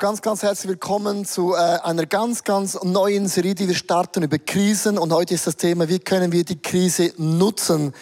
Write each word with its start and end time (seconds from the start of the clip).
Ganz, 0.00 0.22
ganz 0.22 0.42
herzlich 0.42 0.70
willkommen 0.70 1.26
zu 1.26 1.52
äh, 1.52 1.58
einer 1.58 2.06
ganz, 2.06 2.42
ganz 2.42 2.82
neuen 2.82 3.28
Serie, 3.28 3.54
die 3.54 3.68
wir 3.68 3.74
starten 3.74 4.22
über 4.22 4.38
Krisen. 4.38 4.96
Und 4.96 5.12
heute 5.12 5.34
ist 5.34 5.46
das 5.46 5.56
Thema, 5.56 5.90
wie 5.90 5.98
können 5.98 6.32
wir 6.32 6.42
die 6.42 6.56
Krise 6.56 7.12
nutzen? 7.18 7.92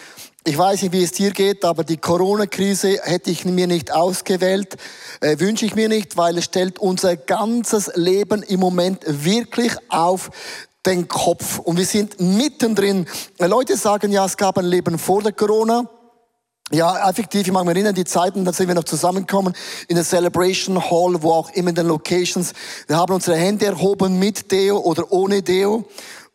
Ich 0.45 0.56
weiß 0.56 0.83
nicht, 0.83 0.92
wie 0.92 1.03
es 1.03 1.11
dir 1.11 1.33
geht, 1.33 1.65
aber 1.65 1.83
die 1.83 1.97
Corona-Krise 1.97 3.01
hätte 3.03 3.33
ich 3.33 3.45
mir 3.45 3.66
nicht 3.66 3.91
ausgewählt, 3.91 4.77
äh, 5.20 5.41
wünsche 5.41 5.67
ich 5.67 5.75
mir 5.75 5.89
nicht, 5.89 6.17
weil 6.17 6.39
es 6.39 6.45
stellt 6.45 6.78
unser 6.78 7.17
ganzes 7.17 7.91
Leben 7.97 8.44
im 8.44 8.61
Moment 8.61 9.03
wirklich 9.05 9.72
auf 9.89 10.31
den 10.87 11.09
Kopf. 11.09 11.59
Und 11.59 11.78
wir 11.78 11.84
sind 11.84 12.20
mittendrin. 12.20 13.06
Leute 13.41 13.77
sagen 13.77 14.12
ja, 14.12 14.25
es 14.25 14.37
gab 14.37 14.56
ein 14.56 14.67
Leben 14.67 15.00
vor 15.00 15.25
der 15.25 15.33
Corona. 15.33 15.91
Ja, 16.70 17.08
effektiv, 17.08 17.47
ich 17.47 17.52
mag 17.52 17.64
mich 17.64 17.74
erinnern, 17.77 17.94
die 17.94 18.05
Zeiten, 18.05 18.44
da 18.44 18.52
sind 18.52 18.69
wir 18.69 18.74
noch 18.74 18.84
zusammengekommen 18.84 19.55
in 19.88 19.97
der 19.97 20.05
Celebration 20.05 20.78
Hall, 20.78 21.22
wo 21.22 21.33
auch 21.33 21.50
immer 21.52 21.70
in 21.70 21.75
den 21.75 21.86
Locations. 21.86 22.52
Wir 22.86 22.98
haben 22.98 23.14
unsere 23.14 23.38
Hände 23.38 23.64
erhoben 23.64 24.19
mit 24.19 24.52
Deo 24.52 24.77
oder 24.77 25.10
ohne 25.10 25.42
Deo. 25.42 25.86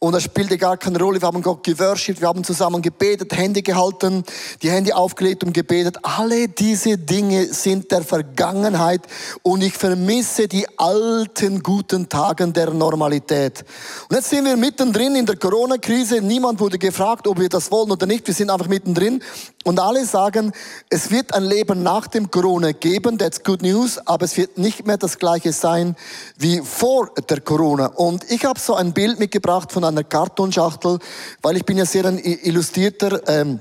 Und 0.04 0.12
das 0.12 0.24
spielte 0.24 0.58
gar 0.58 0.76
keine 0.76 1.00
Rolle. 1.00 1.22
Wir 1.22 1.28
haben 1.30 1.42
Gott 1.42 1.64
geworshipped, 1.64 2.20
wir 2.20 2.28
haben 2.28 2.44
zusammen 2.44 2.82
gebetet, 2.82 3.34
Hände 3.38 3.62
gehalten, 3.62 4.26
die 4.62 4.70
Hände 4.70 4.98
aufgelegt 4.98 5.46
und 5.46 5.54
gebetet. 5.54 5.96
Alle 6.02 6.50
diese 6.50 6.98
Dinge 6.98 7.46
sind 7.46 7.90
der 7.90 8.02
Vergangenheit 8.02 9.00
und 9.44 9.64
ich 9.64 9.72
vermisse 9.72 10.50
die 10.50 10.68
alten 10.78 11.64
guten 11.64 12.10
Tagen 12.10 12.52
der 12.52 12.72
Normalität. 12.72 13.64
Und 14.10 14.18
jetzt 14.18 14.30
sind 14.30 14.44
wir 14.44 14.58
mittendrin 14.58 15.16
in 15.16 15.26
der 15.26 15.38
Corona-Krise. 15.38 16.20
Niemand 16.20 16.60
wurde 16.60 16.78
gefragt, 16.78 17.26
ob 17.26 17.40
wir 17.40 17.48
das 17.48 17.72
wollen 17.72 17.92
oder 17.92 18.06
nicht. 18.06 18.28
Wir 18.28 18.34
sind 18.34 18.50
einfach 18.50 18.68
mittendrin. 18.68 19.24
Und 19.64 19.80
alle 19.80 20.06
sagen, 20.06 20.52
es 20.90 21.12
wird 21.12 21.34
ein 21.34 21.46
Leben 21.46 21.82
nach 21.82 22.08
dem 22.08 22.30
Corona 22.30 22.74
geben. 22.74 23.18
That's 23.18 23.42
good 23.42 23.62
news. 23.62 23.98
Aber 24.06 24.26
es 24.26 24.36
wird 24.36 24.58
nicht 24.58 24.86
mehr 24.86 24.98
das 24.98 25.18
gleiche 25.18 25.54
sein 25.54 25.96
wie 26.36 26.60
vor 26.60 27.10
der 27.30 27.40
Corona. 27.40 27.86
Und 27.86 28.30
ich 28.30 28.44
habe 28.44 28.60
so 28.60 28.76
ein 28.76 28.92
Bild 28.92 29.20
mitgebracht 29.20 29.72
von 29.72 29.86
einem 29.86 29.93
einer 29.94 30.04
Kartonschachtel, 30.04 31.00
weil 31.42 31.58
ich 31.58 31.66
bin 31.66 31.78
ja 31.78 31.86
sehr 31.86 32.06
ein 32.06 32.20
illustrierter 32.20 33.22
ähm, 33.28 33.60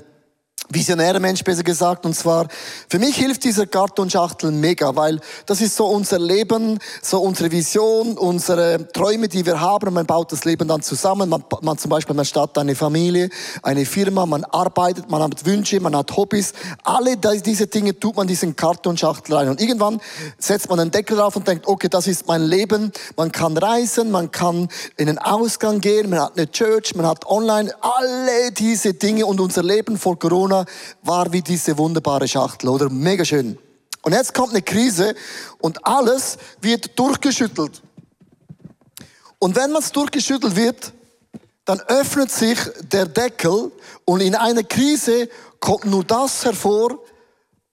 visionärer 0.73 1.19
Mensch, 1.19 1.43
besser 1.43 1.63
gesagt. 1.63 2.05
Und 2.05 2.15
zwar, 2.15 2.47
für 2.89 2.99
mich 2.99 3.15
hilft 3.15 3.43
dieser 3.43 3.65
Kartonschachtel 3.65 4.51
mega, 4.51 4.95
weil 4.95 5.19
das 5.45 5.61
ist 5.61 5.75
so 5.75 5.85
unser 5.85 6.19
Leben, 6.19 6.79
so 7.01 7.21
unsere 7.21 7.51
Vision, 7.51 8.17
unsere 8.17 8.87
Träume, 8.91 9.27
die 9.27 9.45
wir 9.45 9.59
haben. 9.59 9.93
Man 9.93 10.05
baut 10.05 10.31
das 10.31 10.45
Leben 10.45 10.67
dann 10.67 10.81
zusammen. 10.81 11.29
Man, 11.29 11.43
man 11.61 11.77
zum 11.77 11.89
Beispiel, 11.89 12.15
man 12.15 12.25
startet 12.25 12.57
eine 12.57 12.75
Familie, 12.75 13.29
eine 13.61 13.85
Firma, 13.85 14.25
man 14.25 14.43
arbeitet, 14.45 15.09
man 15.09 15.21
hat 15.21 15.45
Wünsche, 15.45 15.79
man 15.79 15.95
hat 15.95 16.15
Hobbys. 16.15 16.53
Alle 16.83 17.17
diese 17.17 17.67
Dinge 17.67 17.99
tut 17.99 18.15
man 18.15 18.27
diesen 18.27 18.55
Kartonschachtel 18.55 19.35
rein. 19.35 19.49
Und 19.49 19.61
irgendwann 19.61 20.01
setzt 20.37 20.69
man 20.69 20.79
einen 20.79 20.91
Deckel 20.91 21.17
drauf 21.17 21.35
und 21.35 21.47
denkt, 21.47 21.67
okay, 21.67 21.89
das 21.89 22.07
ist 22.07 22.27
mein 22.27 22.43
Leben. 22.43 22.91
Man 23.17 23.31
kann 23.31 23.57
reisen, 23.57 24.11
man 24.11 24.31
kann 24.31 24.69
in 24.97 25.07
den 25.07 25.19
Ausgang 25.19 25.81
gehen, 25.81 26.09
man 26.09 26.21
hat 26.21 26.37
eine 26.37 26.49
Church, 26.49 26.95
man 26.95 27.05
hat 27.05 27.25
online, 27.25 27.73
alle 27.81 28.51
diese 28.51 28.93
Dinge 28.93 29.25
und 29.25 29.39
unser 29.39 29.63
Leben 29.63 29.97
vor 29.97 30.17
Corona 30.17 30.62
War 31.01 31.31
wie 31.31 31.41
diese 31.41 31.77
wunderbare 31.77 32.27
Schachtel, 32.27 32.69
oder? 32.69 32.89
Mega 32.89 33.23
schön. 33.25 33.57
Und 34.01 34.13
jetzt 34.13 34.33
kommt 34.33 34.51
eine 34.51 34.61
Krise 34.61 35.15
und 35.59 35.85
alles 35.85 36.37
wird 36.61 36.97
durchgeschüttelt. 36.99 37.81
Und 39.39 39.55
wenn 39.55 39.71
man 39.71 39.81
es 39.81 39.91
durchgeschüttelt 39.91 40.55
wird, 40.55 40.93
dann 41.65 41.79
öffnet 41.81 42.31
sich 42.31 42.59
der 42.81 43.05
Deckel 43.05 43.71
und 44.05 44.21
in 44.21 44.35
einer 44.35 44.63
Krise 44.63 45.29
kommt 45.59 45.85
nur 45.85 46.03
das 46.03 46.43
hervor, 46.43 46.99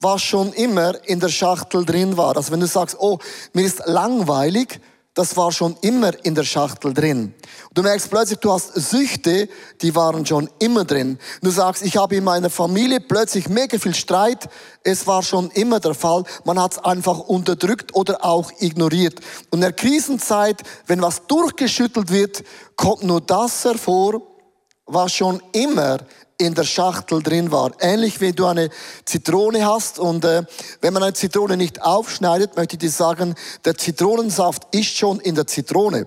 was 0.01 0.23
schon 0.23 0.53
immer 0.53 0.95
in 1.09 1.21
der 1.21 1.29
Schachtel 1.29 1.85
drin 1.85 2.17
war. 2.17 2.37
Also 2.37 2.53
wenn 2.53 2.61
du 2.61 2.67
sagst, 2.67 2.97
oh, 2.99 3.19
mir 3.53 3.67
ist 3.67 3.83
langweilig, 3.87 4.81
das 5.15 5.37
war 5.37 5.51
schon 5.51 5.77
immer 5.81 6.13
in 6.25 6.37
der 6.37 6.45
Schachtel 6.45 6.95
drin. 6.95 7.35
Du 7.75 7.83
merkst 7.83 8.11
plötzlich, 8.11 8.39
du 8.39 8.53
hast 8.53 8.75
Süchte, 8.75 9.49
die 9.83 9.95
waren 9.97 10.25
schon 10.25 10.49
immer 10.61 10.85
drin. 10.85 11.19
Du 11.43 11.51
sagst, 11.51 11.83
ich 11.83 11.97
habe 11.97 12.17
in 12.17 12.25
meiner 12.25 12.49
Familie 12.49 13.01
plötzlich 13.01 13.49
mega 13.49 13.79
viel 13.79 13.95
Streit. 13.95 14.49
Es 14.85 15.07
war 15.09 15.23
schon 15.23 15.51
immer 15.51 15.81
der 15.81 15.95
Fall. 15.95 16.23
Man 16.45 16.61
hat 16.61 16.73
es 16.73 16.79
einfach 16.79 17.19
unterdrückt 17.19 17.95
oder 17.95 18.25
auch 18.25 18.53
ignoriert. 18.61 19.21
Und 19.51 19.59
in 19.59 19.63
der 19.63 19.73
Krisenzeit, 19.73 20.63
wenn 20.87 21.03
was 21.03 21.27
durchgeschüttelt 21.27 22.11
wird, 22.11 22.45
kommt 22.77 23.03
nur 23.03 23.21
das 23.21 23.65
hervor, 23.65 24.23
was 24.93 25.13
schon 25.13 25.43
immer 25.53 25.99
in 26.39 26.55
der 26.55 26.65
Schachtel 26.65 27.23
drin 27.23 27.53
war. 27.53 27.73
Ähnlich 27.81 28.21
wie 28.21 28.33
du 28.33 28.47
eine 28.47 28.71
Zitrone 29.05 29.67
hast 29.67 29.99
und 29.99 30.25
äh, 30.25 30.43
wenn 30.81 30.95
man 30.95 31.03
eine 31.03 31.13
Zitrone 31.13 31.57
nicht 31.57 31.83
aufschneidet, 31.83 32.57
möchte 32.57 32.77
ich 32.77 32.81
dir 32.81 32.91
sagen, 32.91 33.35
der 33.65 33.77
Zitronensaft 33.77 34.75
ist 34.75 34.97
schon 34.97 35.21
in 35.21 35.35
der 35.35 35.47
Zitrone. 35.47 36.07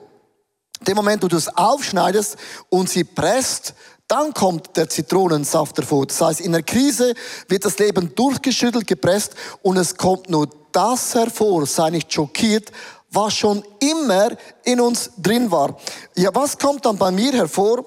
Dem 0.87 0.95
Moment, 0.95 1.23
wo 1.23 1.27
du 1.27 1.37
es 1.37 1.55
aufschneidest 1.55 2.35
und 2.69 2.89
sie 2.89 3.03
presst, 3.03 3.75
dann 4.07 4.33
kommt 4.33 4.75
der 4.75 4.89
Zitronensaft 4.89 5.77
hervor. 5.77 6.07
Das 6.07 6.19
heißt, 6.19 6.41
in 6.41 6.51
der 6.51 6.63
Krise 6.63 7.13
wird 7.47 7.63
das 7.63 7.77
Leben 7.77 8.13
durchgeschüttelt, 8.15 8.87
gepresst 8.87 9.33
und 9.61 9.77
es 9.77 9.95
kommt 9.95 10.29
nur 10.29 10.49
das 10.71 11.13
hervor, 11.13 11.65
sei 11.67 11.91
nicht 11.91 12.11
schockiert, 12.11 12.71
was 13.11 13.35
schon 13.35 13.63
immer 13.79 14.29
in 14.63 14.81
uns 14.81 15.11
drin 15.17 15.51
war. 15.51 15.77
Ja, 16.15 16.31
was 16.33 16.57
kommt 16.57 16.85
dann 16.85 16.97
bei 16.97 17.11
mir 17.11 17.31
hervor? 17.31 17.85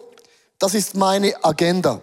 Das 0.58 0.74
ist 0.74 0.94
meine 0.94 1.34
Agenda. 1.44 2.00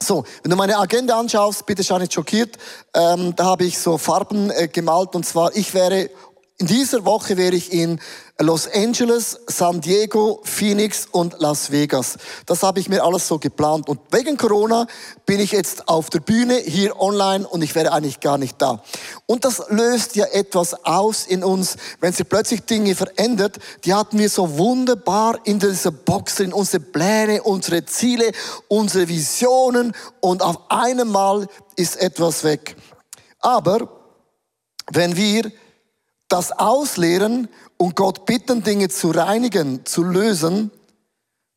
So, 0.00 0.24
wenn 0.42 0.50
du 0.50 0.56
meine 0.56 0.78
Agenda 0.78 1.18
anschaust, 1.18 1.66
bitte 1.66 1.82
schau 1.82 1.98
nicht 1.98 2.12
schockiert, 2.12 2.56
ähm, 2.94 3.34
da 3.34 3.44
habe 3.44 3.64
ich 3.64 3.78
so 3.78 3.98
Farben 3.98 4.50
äh, 4.50 4.68
gemalt 4.68 5.14
und 5.14 5.24
zwar, 5.24 5.56
ich 5.56 5.72
wäre, 5.74 6.10
in 6.58 6.66
dieser 6.66 7.04
Woche 7.04 7.36
wäre 7.36 7.56
ich 7.56 7.72
in 7.72 8.00
Los 8.38 8.68
Angeles, 8.68 9.40
San 9.46 9.80
Diego, 9.80 10.42
Phoenix 10.44 11.08
und 11.10 11.36
Las 11.38 11.70
Vegas. 11.70 12.18
Das 12.44 12.62
habe 12.62 12.80
ich 12.80 12.88
mir 12.90 13.02
alles 13.02 13.26
so 13.26 13.38
geplant. 13.38 13.88
Und 13.88 13.98
wegen 14.10 14.36
Corona 14.36 14.86
bin 15.24 15.40
ich 15.40 15.52
jetzt 15.52 15.88
auf 15.88 16.10
der 16.10 16.20
Bühne, 16.20 16.56
hier 16.56 17.00
online 17.00 17.48
und 17.48 17.62
ich 17.62 17.74
wäre 17.74 17.92
eigentlich 17.92 18.20
gar 18.20 18.36
nicht 18.36 18.60
da. 18.60 18.82
Und 19.24 19.46
das 19.46 19.62
löst 19.70 20.16
ja 20.16 20.26
etwas 20.26 20.84
aus 20.84 21.26
in 21.26 21.42
uns, 21.42 21.78
wenn 22.00 22.12
sich 22.12 22.28
plötzlich 22.28 22.66
Dinge 22.66 22.94
verändert. 22.94 23.58
Die 23.86 23.94
hatten 23.94 24.18
wir 24.18 24.28
so 24.28 24.58
wunderbar 24.58 25.38
in 25.44 25.58
dieser 25.58 25.90
Box 25.90 26.34
drin, 26.34 26.52
unsere 26.52 26.80
Pläne, 26.80 27.42
unsere 27.42 27.86
Ziele, 27.86 28.32
unsere 28.68 29.08
Visionen 29.08 29.94
und 30.20 30.42
auf 30.42 30.58
einmal 30.68 31.46
ist 31.76 31.96
etwas 31.96 32.44
weg. 32.44 32.76
Aber 33.40 33.88
wenn 34.92 35.16
wir 35.16 35.50
das 36.28 36.52
ausleeren 36.52 37.48
und 37.78 37.96
Gott 37.96 38.26
bitten, 38.26 38.62
Dinge 38.62 38.88
zu 38.88 39.10
reinigen, 39.10 39.84
zu 39.84 40.02
lösen, 40.02 40.70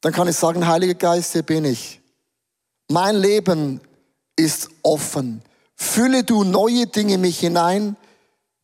dann 0.02 0.14
kann 0.14 0.28
ich 0.28 0.36
sagen, 0.36 0.68
Heiliger 0.68 0.94
Geist, 0.94 1.34
hier 1.34 1.44
bin 1.44 1.66
ich. 1.66 2.02
Mein 2.90 3.16
Leben 3.16 3.82
ist 4.36 4.70
offen. 4.82 5.42
Fülle 5.76 6.24
du 6.24 6.44
neue 6.44 6.88
Dinge 6.88 7.16
in 7.16 7.22
mich 7.22 7.40
hinein, 7.40 7.96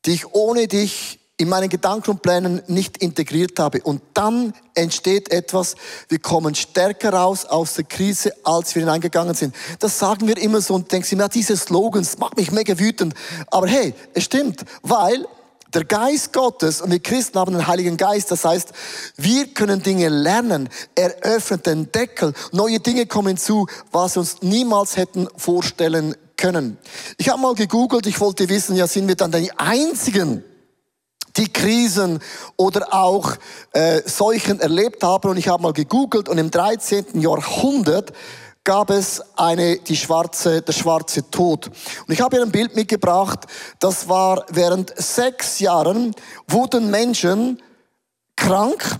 die 0.05 0.11
ich 0.11 0.33
ohne 0.33 0.67
dich 0.67 1.19
in 1.37 1.49
meinen 1.49 1.67
Gedanken 1.67 2.11
und 2.11 2.21
Plänen 2.21 2.61
nicht 2.67 2.97
integriert 2.97 3.59
habe. 3.59 3.81
Und 3.81 4.01
dann 4.13 4.53
entsteht 4.73 5.31
etwas, 5.31 5.75
wir 6.07 6.19
kommen 6.19 6.55
stärker 6.55 7.11
raus 7.11 7.45
aus 7.45 7.73
der 7.73 7.83
Krise, 7.83 8.33
als 8.43 8.73
wir 8.73 8.81
hineingegangen 8.81 9.35
sind. 9.35 9.53
Das 9.79 9.99
sagen 9.99 10.27
wir 10.27 10.37
immer 10.37 10.61
so 10.61 10.75
und 10.75 10.91
denken, 10.91 11.19
ja, 11.19 11.27
diese 11.27 11.57
Slogans 11.57 12.17
macht 12.19 12.37
mich 12.37 12.51
mega 12.51 12.79
wütend. 12.79 13.13
Aber 13.47 13.67
hey, 13.67 13.93
es 14.13 14.23
stimmt, 14.23 14.63
weil 14.81 15.27
der 15.75 15.85
Geist 15.85 16.33
Gottes 16.33 16.81
und 16.81 16.91
wir 16.91 16.99
Christen 16.99 17.37
haben 17.37 17.53
den 17.53 17.67
Heiligen 17.67 17.97
Geist. 17.97 18.31
Das 18.31 18.45
heißt, 18.45 18.71
wir 19.17 19.47
können 19.47 19.83
Dinge 19.83 20.09
lernen. 20.09 20.69
Er 20.95 21.17
öffnet 21.21 21.65
den 21.67 21.91
Deckel. 21.91 22.33
Neue 22.51 22.79
Dinge 22.79 23.05
kommen 23.05 23.37
zu, 23.37 23.67
was 23.91 24.15
wir 24.15 24.21
uns 24.21 24.41
niemals 24.41 24.97
hätten 24.97 25.27
vorstellen 25.35 26.15
können. 26.37 26.77
Ich 27.17 27.29
habe 27.29 27.41
mal 27.41 27.55
gegoogelt. 27.55 28.07
Ich 28.07 28.19
wollte 28.19 28.49
wissen, 28.49 28.75
ja, 28.75 28.87
sind 28.87 29.07
wir 29.07 29.15
dann 29.15 29.31
die 29.31 29.51
Einzigen, 29.57 30.43
die 31.37 31.51
Krisen 31.51 32.19
oder 32.55 32.93
auch 32.93 33.35
äh, 33.73 34.01
Seuchen 34.05 34.61
erlebt 34.61 35.03
haben. 35.03 35.29
Und 35.29 35.37
ich 35.37 35.49
habe 35.49 35.61
mal 35.61 35.73
gegoogelt 35.73 36.29
und 36.29 36.37
im 36.37 36.51
13. 36.51 37.19
Jahrhundert 37.19 38.13
gab 38.65 38.89
es 38.89 39.21
eine, 39.37 39.77
die 39.77 39.95
schwarze, 39.95 40.61
der 40.61 40.73
schwarze 40.73 41.29
Tod. 41.29 41.67
Und 41.67 42.13
ich 42.13 42.19
habe 42.19 42.35
hier 42.35 42.45
ein 42.45 42.51
Bild 42.51 42.75
mitgebracht, 42.75 43.45
das 43.79 44.09
war 44.09 44.43
während 44.49 44.91
sechs 44.97 45.59
Jahren 45.59 46.13
wurden 46.47 46.89
Menschen 46.89 47.61
krank, 48.35 48.97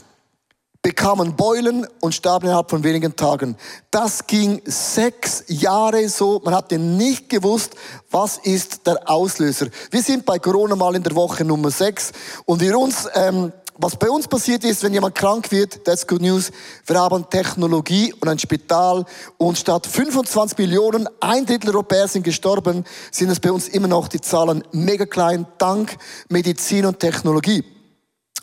bekamen 0.82 1.36
Beulen 1.36 1.88
und 2.00 2.14
starben 2.14 2.46
innerhalb 2.46 2.70
von 2.70 2.84
wenigen 2.84 3.16
Tagen. 3.16 3.58
Das 3.90 4.28
ging 4.28 4.62
sechs 4.66 5.44
Jahre 5.48 6.08
so. 6.10 6.40
Man 6.46 6.54
hatte 6.54 6.78
nicht 6.78 7.28
gewusst, 7.28 7.74
was 8.12 8.38
ist 8.38 8.86
der 8.86 9.10
Auslöser. 9.10 9.66
Wir 9.90 10.04
sind 10.04 10.26
bei 10.26 10.38
Corona 10.38 10.76
mal 10.76 10.96
in 10.96 11.02
der 11.02 11.16
Woche 11.16 11.44
Nummer 11.44 11.72
sechs 11.72 12.12
und 12.46 12.62
wir 12.62 12.78
uns 12.78 13.10
ähm, 13.16 13.52
was 13.78 13.98
bei 13.98 14.10
uns 14.10 14.28
passiert 14.28 14.64
ist, 14.64 14.84
wenn 14.84 14.94
jemand 14.94 15.16
krank 15.16 15.52
wird, 15.52 15.84
that's 15.84 16.08
good 16.08 16.22
news. 16.22 16.52
Wir 16.86 17.00
haben 17.00 17.30
Technologie 17.30 18.14
und 18.14 18.28
ein 18.28 18.40
Spital 18.40 19.06
und 19.38 19.58
statt 19.58 19.86
25 19.86 20.58
Millionen, 20.58 21.10
ein 21.20 21.46
Drittel 21.46 21.72
Europäer 21.72 22.08
sind 22.08 22.24
gestorben, 22.24 22.86
sind 23.12 23.30
es 23.30 23.40
bei 23.40 23.52
uns 23.52 23.68
immer 23.68 23.88
noch 23.88 24.08
die 24.08 24.22
Zahlen 24.22 24.64
mega 24.72 25.06
klein, 25.06 25.46
dank 25.58 25.98
Medizin 26.30 26.86
und 26.86 27.00
Technologie. 27.00 27.64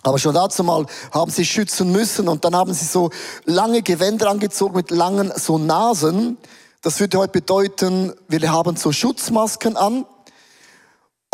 Aber 0.03 0.19
schon 0.19 0.35
dazu 0.35 0.65
mal 0.65 0.85
haben 1.13 1.31
sie 1.31 1.45
schützen 1.45 1.93
müssen 1.93 2.29
und 2.29 2.45
dann 2.45 2.57
haben 2.57 2.75
sie 2.75 2.85
so 2.85 3.11
lange 3.45 3.83
Gewänder 3.83 4.29
angezogen 4.29 4.77
mit 4.77 4.91
langen 4.91 5.33
so 5.37 5.59
Nasen. 5.59 6.39
Das 6.83 6.99
würde 6.99 7.19
heute 7.19 7.33
bedeuten, 7.33 8.13
wir 8.29 8.53
haben 8.53 8.77
so 8.77 8.91
Schutzmasken 8.91 9.77
an. 9.77 10.05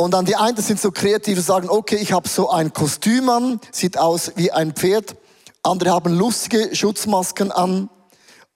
Und 0.00 0.12
dann 0.12 0.24
die 0.24 0.36
einen 0.36 0.56
sind 0.56 0.80
so 0.80 0.92
kreativ 0.92 1.38
und 1.38 1.44
sagen, 1.44 1.68
okay, 1.68 1.96
ich 1.96 2.12
habe 2.12 2.28
so 2.28 2.50
ein 2.50 2.72
Kostüm 2.72 3.28
an, 3.28 3.60
sieht 3.72 3.98
aus 3.98 4.30
wie 4.36 4.52
ein 4.52 4.72
Pferd. 4.72 5.16
Andere 5.64 5.90
haben 5.90 6.16
lustige 6.16 6.74
Schutzmasken 6.74 7.50
an. 7.50 7.90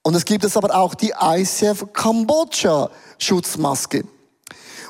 Und 0.03 0.15
es 0.15 0.23
gibt 0.23 0.45
es 0.45 0.55
aber 0.55 0.73
auch 0.73 0.95
die 0.95 1.11
ICF 1.21 1.91
Kambodscha 1.91 2.89
Schutzmaske. 3.17 4.05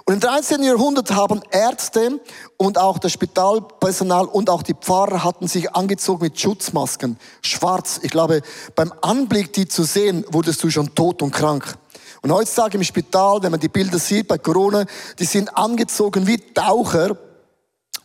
Und 0.05 0.13
im 0.13 0.19
13. 0.19 0.61
Jahrhundert 0.61 1.09
haben 1.11 1.41
Ärzte 1.49 2.21
und 2.57 2.77
auch 2.77 2.99
das 2.99 3.13
Spitalpersonal 3.13 4.25
und 4.25 4.51
auch 4.51 4.61
die 4.61 4.75
Pfarrer 4.75 5.23
hatten 5.23 5.47
sich 5.47 5.73
angezogen 5.73 6.23
mit 6.23 6.39
Schutzmasken. 6.39 7.17
Schwarz. 7.41 7.99
Ich 8.03 8.11
glaube, 8.11 8.43
beim 8.75 8.93
Anblick, 9.01 9.53
die 9.53 9.67
zu 9.67 9.85
sehen, 9.85 10.23
wurdest 10.29 10.61
du 10.61 10.69
schon 10.69 10.93
tot 10.93 11.23
und 11.23 11.31
krank. 11.31 11.79
Und 12.23 12.31
heutzutage 12.31 12.77
im 12.77 12.83
Spital, 12.85 13.43
wenn 13.43 13.51
man 13.51 13.59
die 13.59 13.67
Bilder 13.67 13.99
sieht 13.99 14.29
bei 14.29 14.37
Corona, 14.37 14.85
die 15.19 15.25
sind 15.25 15.55
angezogen 15.57 16.25
wie 16.25 16.37
Taucher, 16.37 17.17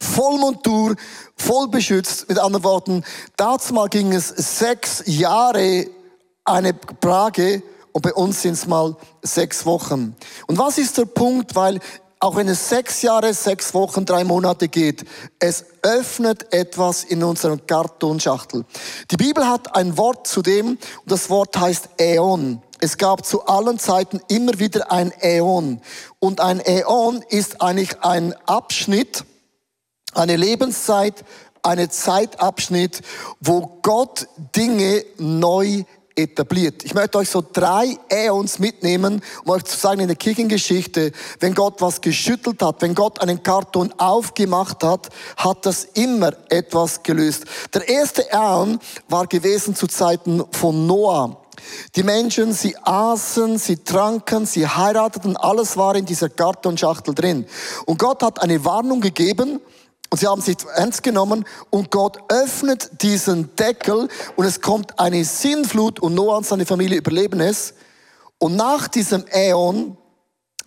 voll 0.00 0.38
Montur, 0.38 0.96
voll 1.36 1.68
beschützt. 1.68 2.28
Mit 2.28 2.36
anderen 2.36 2.64
Worten, 2.64 3.04
dazu 3.36 3.74
mal 3.74 3.88
ging 3.88 4.12
es 4.12 4.28
sechs 4.28 5.04
Jahre 5.06 5.86
eine 6.44 6.74
Plage 6.74 7.62
und 7.92 8.02
bei 8.02 8.12
uns 8.12 8.42
sind 8.42 8.54
es 8.54 8.66
mal 8.66 8.96
sechs 9.22 9.64
Wochen. 9.64 10.16
Und 10.48 10.58
was 10.58 10.78
ist 10.78 10.98
der 10.98 11.04
Punkt? 11.04 11.54
Weil 11.54 11.78
auch 12.18 12.34
wenn 12.34 12.48
es 12.48 12.68
sechs 12.68 13.02
Jahre, 13.02 13.32
sechs 13.32 13.72
Wochen, 13.72 14.04
drei 14.04 14.24
Monate 14.24 14.66
geht, 14.66 15.04
es 15.38 15.64
öffnet 15.82 16.52
etwas 16.52 17.04
in 17.04 17.22
unserer 17.22 17.56
Kartonschachtel. 17.56 18.64
Die 19.12 19.16
Bibel 19.16 19.46
hat 19.46 19.76
ein 19.76 19.96
Wort 19.96 20.26
zu 20.26 20.42
dem, 20.42 20.70
und 20.70 20.78
das 21.06 21.30
Wort 21.30 21.56
heißt 21.56 21.90
Äon. 21.98 22.60
Es 22.80 22.96
gab 22.96 23.24
zu 23.24 23.46
allen 23.46 23.78
Zeiten 23.78 24.20
immer 24.28 24.58
wieder 24.58 24.92
ein 24.92 25.12
Äon. 25.20 25.80
Und 26.20 26.40
ein 26.40 26.60
Äon 26.60 27.24
ist 27.28 27.60
eigentlich 27.60 28.02
ein 28.02 28.34
Abschnitt, 28.46 29.24
eine 30.14 30.36
Lebenszeit, 30.36 31.24
eine 31.62 31.88
Zeitabschnitt, 31.88 33.02
wo 33.40 33.80
Gott 33.82 34.28
Dinge 34.54 35.04
neu 35.18 35.84
etabliert. 36.18 36.84
Ich 36.84 36.94
möchte 36.94 37.18
euch 37.18 37.30
so 37.30 37.42
drei 37.52 37.96
Äons 38.08 38.58
mitnehmen, 38.58 39.22
um 39.44 39.50
euch 39.52 39.64
zu 39.64 39.76
sagen 39.76 40.00
in 40.00 40.08
der 40.08 40.16
Kirchengeschichte, 40.16 41.12
wenn 41.40 41.54
Gott 41.54 41.80
was 41.80 42.00
geschüttelt 42.00 42.60
hat, 42.62 42.82
wenn 42.82 42.94
Gott 42.94 43.20
einen 43.20 43.42
Karton 43.42 43.92
aufgemacht 43.98 44.82
hat, 44.82 45.08
hat 45.36 45.64
das 45.64 45.84
immer 45.84 46.32
etwas 46.48 47.02
gelöst. 47.02 47.44
Der 47.72 47.88
erste 47.88 48.30
Äon 48.32 48.80
war 49.08 49.26
gewesen 49.26 49.74
zu 49.74 49.86
Zeiten 49.86 50.44
von 50.50 50.86
Noah. 50.86 51.47
Die 51.96 52.02
Menschen, 52.02 52.52
sie 52.52 52.76
aßen, 52.82 53.58
sie 53.58 53.76
tranken, 53.76 54.46
sie 54.46 54.66
heirateten, 54.66 55.36
alles 55.36 55.76
war 55.76 55.96
in 55.96 56.06
dieser 56.06 56.28
Kartonschachtel 56.28 57.14
drin. 57.14 57.46
Und 57.86 57.98
Gott 57.98 58.22
hat 58.22 58.42
eine 58.42 58.64
Warnung 58.64 59.00
gegeben, 59.00 59.60
und 60.10 60.18
sie 60.18 60.26
haben 60.26 60.40
sich 60.40 60.56
ernst 60.74 61.02
genommen 61.02 61.44
und 61.68 61.90
Gott 61.90 62.16
öffnet 62.28 63.02
diesen 63.02 63.54
Deckel 63.56 64.08
und 64.36 64.44
es 64.46 64.62
kommt 64.62 64.98
eine 64.98 65.22
Sinnflut 65.24 66.00
und 66.00 66.14
Noah 66.14 66.38
und 66.38 66.46
seine 66.46 66.64
Familie 66.64 66.96
überleben 66.96 67.40
es. 67.40 67.74
Und 68.38 68.56
nach 68.56 68.88
diesem 68.88 69.26
Äon, 69.26 69.98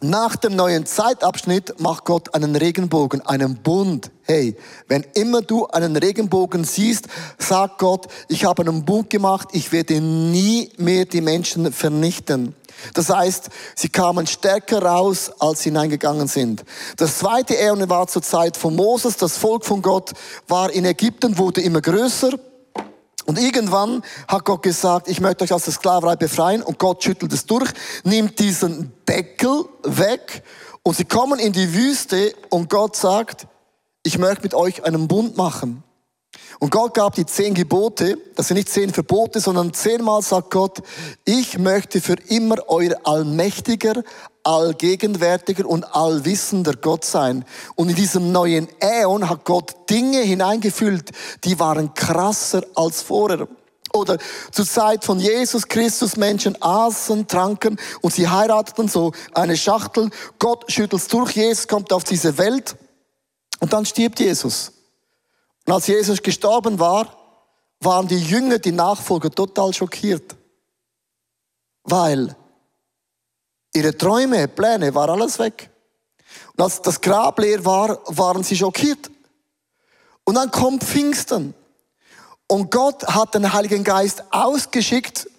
nach 0.04 0.36
dem 0.36 0.56
neuen 0.56 0.88
Zeitabschnitt 0.88 1.80
macht 1.80 2.06
Gott 2.06 2.34
einen 2.34 2.56
Regenbogen, 2.56 3.22
einen 3.22 3.56
Bund. 3.58 4.10
Hey, 4.24 4.58
wenn 4.88 5.06
immer 5.14 5.42
du 5.42 5.68
einen 5.68 5.96
Regenbogen 5.96 6.64
siehst, 6.64 7.08
sagt 7.38 7.78
Gott, 7.78 8.08
ich 8.28 8.46
habe 8.46 8.64
einen 8.64 8.84
Bund 8.84 9.12
gemacht, 9.12 9.50
ich 9.52 9.72
werde 9.72 10.02
nie 10.02 10.72
mehr 10.78 11.06
die 11.06 11.22
Menschen 11.22 11.72
vernichten. 11.72 12.56
Das 12.96 13.10
heißt, 13.10 13.50
sie 13.76 13.90
kamen 13.90 14.26
stärker 14.26 14.82
raus, 14.82 15.32
als 15.40 15.62
sie 15.62 15.70
hineingegangen 15.70 16.28
sind. 16.28 16.64
Das 16.98 17.20
zweite 17.20 17.56
Äon 17.58 17.88
war 17.88 18.08
zur 18.08 18.24
Zeit 18.24 18.58
von 18.58 18.76
Moses. 18.76 19.18
Das 19.18 19.38
Volk 19.38 19.66
von 19.66 19.84
Gott 19.84 20.14
war 20.48 20.72
in 20.72 20.86
Ägypten, 20.86 21.38
wurde 21.38 21.62
immer 21.62 21.82
größer. 21.82 22.32
Und 23.26 23.40
irgendwann 23.40 24.04
hat 24.28 24.46
Gott 24.46 24.64
gesagt, 24.64 25.08
ich 25.08 25.22
möchte 25.22 25.44
euch 25.44 25.54
aus 25.54 25.66
der 25.66 25.74
Sklaverei 25.74 26.16
befreien. 26.16 26.64
Und 26.64 26.80
Gott 26.80 27.04
schüttelt 27.04 27.34
es 27.34 27.46
durch, 27.46 27.72
nimmt 28.04 28.40
diesen 28.40 28.94
Deckel 29.08 29.66
weg. 29.84 30.44
Und 30.84 30.98
sie 30.98 31.06
kommen 31.06 31.40
in 31.40 31.54
die 31.54 31.74
Wüste 31.74 32.34
und 32.50 32.70
Gott 32.70 32.96
sagt, 32.96 33.48
ich 34.04 34.18
möchte 34.18 34.44
mit 34.44 34.54
euch 34.54 34.84
einen 34.84 35.08
Bund 35.08 35.38
machen. 35.38 35.84
Und 36.60 36.72
Gott 36.72 36.94
gab 36.94 37.16
die 37.16 37.26
zehn 37.26 37.54
Gebote, 37.54 38.18
das 38.36 38.48
sind 38.48 38.58
nicht 38.58 38.70
zehn 38.70 38.94
Verbote, 38.94 39.40
sondern 39.40 39.74
zehnmal 39.74 40.22
sagt 40.22 40.52
Gott, 40.52 40.82
ich 41.26 41.58
möchte 41.58 42.02
für 42.02 42.16
immer 42.30 42.58
euer 42.68 42.96
allmächtiger, 43.04 44.04
allgegenwärtiger 44.44 45.66
und 45.66 45.84
allwissender 45.96 46.74
Gott 46.74 47.06
sein. 47.06 47.46
Und 47.76 47.90
in 47.90 47.96
diesem 47.96 48.32
neuen 48.32 48.68
Äon 48.80 49.30
hat 49.30 49.46
Gott 49.46 49.90
Dinge 49.90 50.22
hineingefüllt, 50.22 51.12
die 51.44 51.60
waren 51.60 51.94
krasser 51.94 52.64
als 52.76 53.02
vorher. 53.02 53.48
Oder 53.94 54.18
zur 54.52 54.66
Zeit 54.66 55.04
von 55.04 55.20
Jesus 55.20 55.68
Christus 55.68 56.16
Menschen 56.16 56.62
aßen, 56.62 57.28
tranken 57.28 57.78
und 58.02 58.14
sie 58.14 58.30
heirateten 58.30 58.88
so 58.88 59.12
eine 59.34 59.58
Schachtel. 59.58 60.10
Gott 60.40 60.72
schüttelt 60.72 61.12
durch, 61.12 61.36
Jesus 61.36 61.68
kommt 61.68 61.92
auf 61.92 62.06
diese 62.06 62.38
Welt 62.38 62.78
und 63.60 63.74
dann 63.74 63.86
stirbt 63.86 64.20
Jesus. 64.20 64.72
Und 65.66 65.74
als 65.74 65.88
Jesus 65.88 66.22
gestorben 66.22 66.80
war, 66.80 67.18
waren 67.82 68.08
die 68.08 68.20
Jünger, 68.20 68.60
die 68.60 68.72
Nachfolger 68.72 69.30
total 69.30 69.74
schockiert. 69.74 70.36
Weil 71.84 72.36
ihre 73.74 73.98
Träume, 73.98 74.48
Pläne, 74.48 74.94
war 74.94 75.10
alles 75.10 75.40
weg. 75.40 75.70
Und 76.56 76.64
als 76.64 76.82
das 76.82 77.00
Grab 77.02 77.40
leer 77.40 77.64
war, 77.66 78.00
waren 78.06 78.44
sie 78.44 78.56
schockiert. 78.56 79.10
Und 80.24 80.36
dann 80.36 80.52
kommt 80.52 80.84
Pfingsten. 80.84 81.54
Und 82.48 82.70
Gott 82.70 83.06
hat 83.08 83.34
den 83.34 83.52
Heiligen 83.54 83.84
Geist 83.84 84.24
ausgeschickt. 84.32 85.30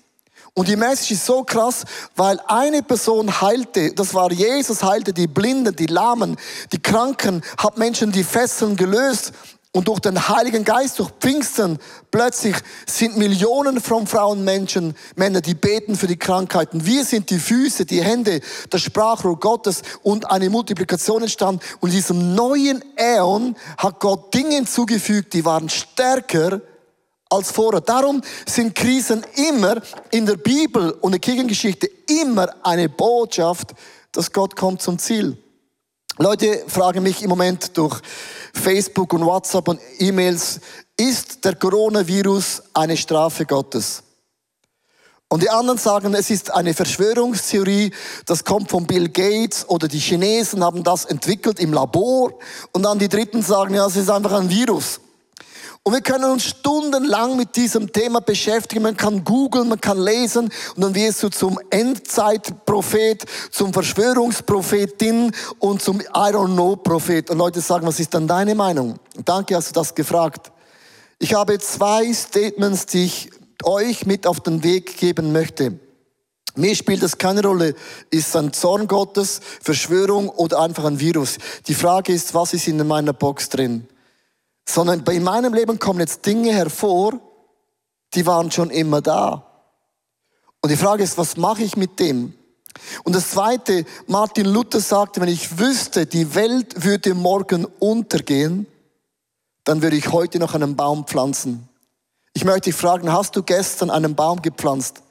Und 0.55 0.69
die 0.69 0.77
Message 0.77 1.13
ist 1.13 1.27
so 1.27 1.45
krass, 1.45 1.85
weil 2.15 2.39
eine 2.47 2.83
Person 2.83 3.41
heilte, 3.41 3.93
das 3.95 4.13
war 4.13 4.31
Jesus, 4.33 4.83
heilte 4.83 5.13
die 5.13 5.27
Blinden, 5.27 5.75
die 5.75 5.87
Lahmen, 5.87 6.37
die 6.73 6.83
Kranken, 6.83 7.43
hat 7.57 7.79
Menschen 7.79 8.13
die 8.13 8.25
Fesseln 8.25 8.77
gelöst. 8.77 9.33
Und 9.75 9.89
durch 9.89 10.01
den 10.01 10.29
Heiligen 10.29 10.65
Geist, 10.65 10.99
durch 10.99 11.09
Pfingsten, 11.19 11.79
plötzlich 12.11 12.57
sind 12.87 13.17
Millionen 13.17 13.81
von 13.81 14.07
Frauen, 14.07 14.45
Menschen, 14.45 14.95
Männer, 15.17 15.41
die 15.41 15.55
beten 15.55 15.97
für 15.97 16.07
die 16.07 16.19
Krankheiten. 16.19 16.85
Wir 16.85 17.07
sind 17.07 17.31
die 17.31 17.39
Füße, 17.39 17.87
die 17.87 18.03
Hände, 18.03 18.41
das 18.69 18.83
Sprachrohr 18.83 19.41
Gottes 19.41 19.81
und 20.03 20.31
eine 20.31 20.51
Multiplikation 20.51 21.23
entstanden. 21.23 21.63
Und 21.81 21.89
in 21.89 21.97
diesem 21.97 22.35
neuen 22.35 22.85
Äon 22.97 23.57
hat 23.79 23.99
Gott 23.99 24.35
Dinge 24.35 24.57
hinzugefügt, 24.57 25.33
die 25.33 25.47
waren 25.47 25.71
stärker 25.71 26.61
als 27.31 27.51
vorher. 27.51 27.81
Darum 27.81 28.21
sind 28.45 28.75
Krisen 28.75 29.25
immer 29.37 29.81
in 30.11 30.27
der 30.27 30.37
Bibel 30.37 30.91
und 31.01 31.13
der 31.13 31.21
Kirchengeschichte 31.21 31.89
immer 32.09 32.55
eine 32.63 32.91
Botschaft, 32.91 33.73
dass 34.13 34.33
Gott 34.33 34.55
kommt 34.55 34.83
zum 34.83 34.99
Ziel. 34.99 35.42
Leute 36.19 36.65
fragen 36.67 37.03
mich 37.03 37.23
im 37.23 37.31
Moment 37.31 37.77
durch 37.77 38.01
Facebook 38.53 39.13
und 39.15 39.25
WhatsApp 39.25 39.67
und 39.69 39.81
E-Mails, 39.99 40.61
ist 40.97 41.45
der 41.45 41.55
Coronavirus 41.55 42.63
eine 42.75 42.97
Strafe 42.97 43.47
Gottes? 43.47 44.03
Und 45.29 45.43
die 45.43 45.49
anderen 45.49 45.79
sagen, 45.79 46.13
es 46.13 46.29
ist 46.29 46.53
eine 46.53 46.75
Verschwörungstheorie, 46.75 47.91
das 48.27 48.45
kommt 48.45 48.71
von 48.71 48.87
Bill 48.87 49.09
Gates 49.09 49.67
oder 49.67 49.89
die 49.89 49.99
Chinesen 49.99 50.63
haben 50.63 50.85
das 50.85 51.07
entwickelt 51.07 51.59
im 51.59 51.73
Labor. 51.73 52.35
Und 52.73 52.83
dann 52.83 52.99
die 52.99 53.09
Dritten 53.09 53.41
sagen, 53.41 53.75
ja, 53.75 53.87
es 53.87 53.97
ist 53.97 54.11
einfach 54.11 54.33
ein 54.33 54.51
Virus. 54.51 55.01
Und 55.85 55.95
wir 55.95 56.01
können 56.01 56.31
uns 56.31 56.45
stundenlang 56.45 57.37
mit 57.37 57.57
diesem 57.57 57.93
Thema 57.93 58.21
beschäftigen. 58.21 58.83
Man 58.83 58.97
kann 58.97 59.25
googeln, 59.25 59.69
man 59.69 59.81
kann 59.81 59.99
lesen 59.99 60.49
und 60.77 60.81
dann 60.81 60.95
wirst 60.95 61.25
du 61.25 61.29
zum 61.29 61.59
Endzeitprophet, 61.71 63.25
zum 63.51 63.73
Verschwörungsprophetin 63.73 65.33
und 65.59 65.83
zum 65.83 66.01
I 66.01 66.05
don't 66.31 66.55
know 66.55 66.77
Prophet. 66.77 67.31
Und 67.31 67.39
Leute 67.39 67.61
sagen, 67.61 67.85
was 67.85 67.99
ist 67.99 68.15
dann 68.15 68.29
deine 68.29 68.55
Meinung? 68.55 68.95
Danke, 69.25 69.57
hast 69.57 69.71
du 69.71 69.73
das 69.73 69.93
gefragt. 69.93 70.53
Ich 71.19 71.35
habe 71.35 71.59
zwei 71.59 72.13
Statements, 72.13 72.87
die 72.87 73.07
ich 73.07 73.31
euch 73.65 74.07
mit 74.07 74.25
auf 74.29 74.39
den 74.39 74.63
Weg 74.63 74.97
geben 74.99 75.33
möchte. 75.33 75.81
Mir 76.55 76.77
spielt 76.77 77.03
es 77.03 77.19
keine 77.19 77.43
Rolle, 77.43 77.75
ist 78.11 78.29
es 78.29 78.37
ein 78.37 78.53
Zorn 78.53 78.87
Gottes, 78.87 79.41
Verschwörung 79.61 80.29
oder 80.29 80.61
einfach 80.61 80.85
ein 80.85 81.01
Virus. 81.01 81.39
Die 81.67 81.75
Frage 81.75 82.13
ist, 82.13 82.35
was 82.35 82.55
ist 82.55 82.69
in 82.69 82.87
meiner 82.87 83.15
Box 83.15 83.49
drin? 83.49 83.89
Sondern 84.69 85.05
bei 85.05 85.19
meinem 85.21 85.55
Leben 85.55 85.79
kommen 85.79 86.01
jetzt 86.01 86.25
Dinge 86.27 86.53
hervor, 86.53 87.19
die 88.15 88.27
waren 88.27 88.51
schon 88.51 88.71
immer 88.71 89.01
da. 89.01 89.47
Und 90.61 90.71
die 90.71 90.77
Frage 90.77 91.03
ist, 91.03 91.19
was 91.19 91.37
mache 91.37 91.63
ich 91.63 91.77
mit 91.77 91.99
dem? 91.99 92.35
Und 93.05 93.15
das 93.15 93.31
Zweite, 93.31 93.85
Martin 94.07 94.47
Luther 94.47 94.81
sagte, 94.81 95.21
wenn 95.21 95.29
ich 95.29 95.59
wüsste, 95.59 96.07
die 96.07 96.35
Welt 96.35 96.85
würde 96.85 97.15
morgen 97.15 97.65
untergehen, 97.65 98.67
dann 99.65 99.83
würde 99.83 99.97
ich 99.97 100.11
heute 100.13 100.39
noch 100.39 100.55
einen 100.55 100.77
Baum 100.77 101.07
pflanzen. 101.07 101.69
Ich 102.33 102.45
möchte 102.45 102.71
dich 102.71 102.75
fragen, 102.75 103.13
hast 103.13 103.37
du 103.37 103.43
gestern 103.43 103.91
einen 103.91 104.15
Baum 104.15 104.41
gepflanzt? 104.41 105.03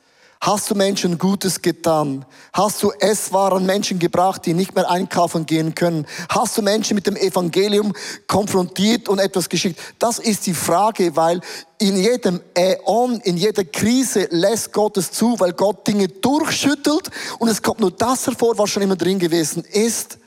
Hast 0.44 0.72
du 0.72 0.76
Menschen 0.76 1.20
Gutes 1.20 1.62
getan? 1.62 2.26
Hast 2.52 2.82
du 2.82 2.90
Esswaren 3.00 3.64
Menschen 3.64 4.00
gebracht, 4.00 4.44
die 4.48 4.56
nicht 4.56 4.74
mehr 4.74 4.90
einkaufen 4.90 5.46
gehen 5.46 5.76
können? 5.76 6.08
Hast 6.30 6.58
du 6.58 6.64
Menschen 6.64 6.96
mit 6.96 7.06
dem 7.06 7.16
Evangelium 7.16 7.94
konfrontiert 8.26 9.08
und 9.08 9.20
etwas 9.20 9.50
geschickt? 9.50 9.80
Das 10.00 10.18
ist 10.18 10.48
die 10.48 10.56
Frage, 10.56 11.16
weil 11.16 11.42
in 11.78 11.96
jedem 11.96 12.42
Äon, 12.56 13.22
in 13.22 13.38
jeder 13.38 13.64
Krise 13.64 14.28
lässt 14.32 14.74
Gott 14.74 14.98
es 14.98 15.12
zu, 15.12 15.40
weil 15.40 15.54
Gott 15.54 15.86
Dinge 15.88 16.08
durchschüttelt 16.08 17.12
und 17.38 17.48
es 17.48 17.62
kommt 17.62 17.80
nur 17.80 17.92
das 17.92 18.26
hervor, 18.26 18.58
was 18.58 18.72
schon 18.72 18.82
immer 18.82 18.96
drin 18.96 19.20
gewesen 19.20 19.64
ist. 19.64 20.18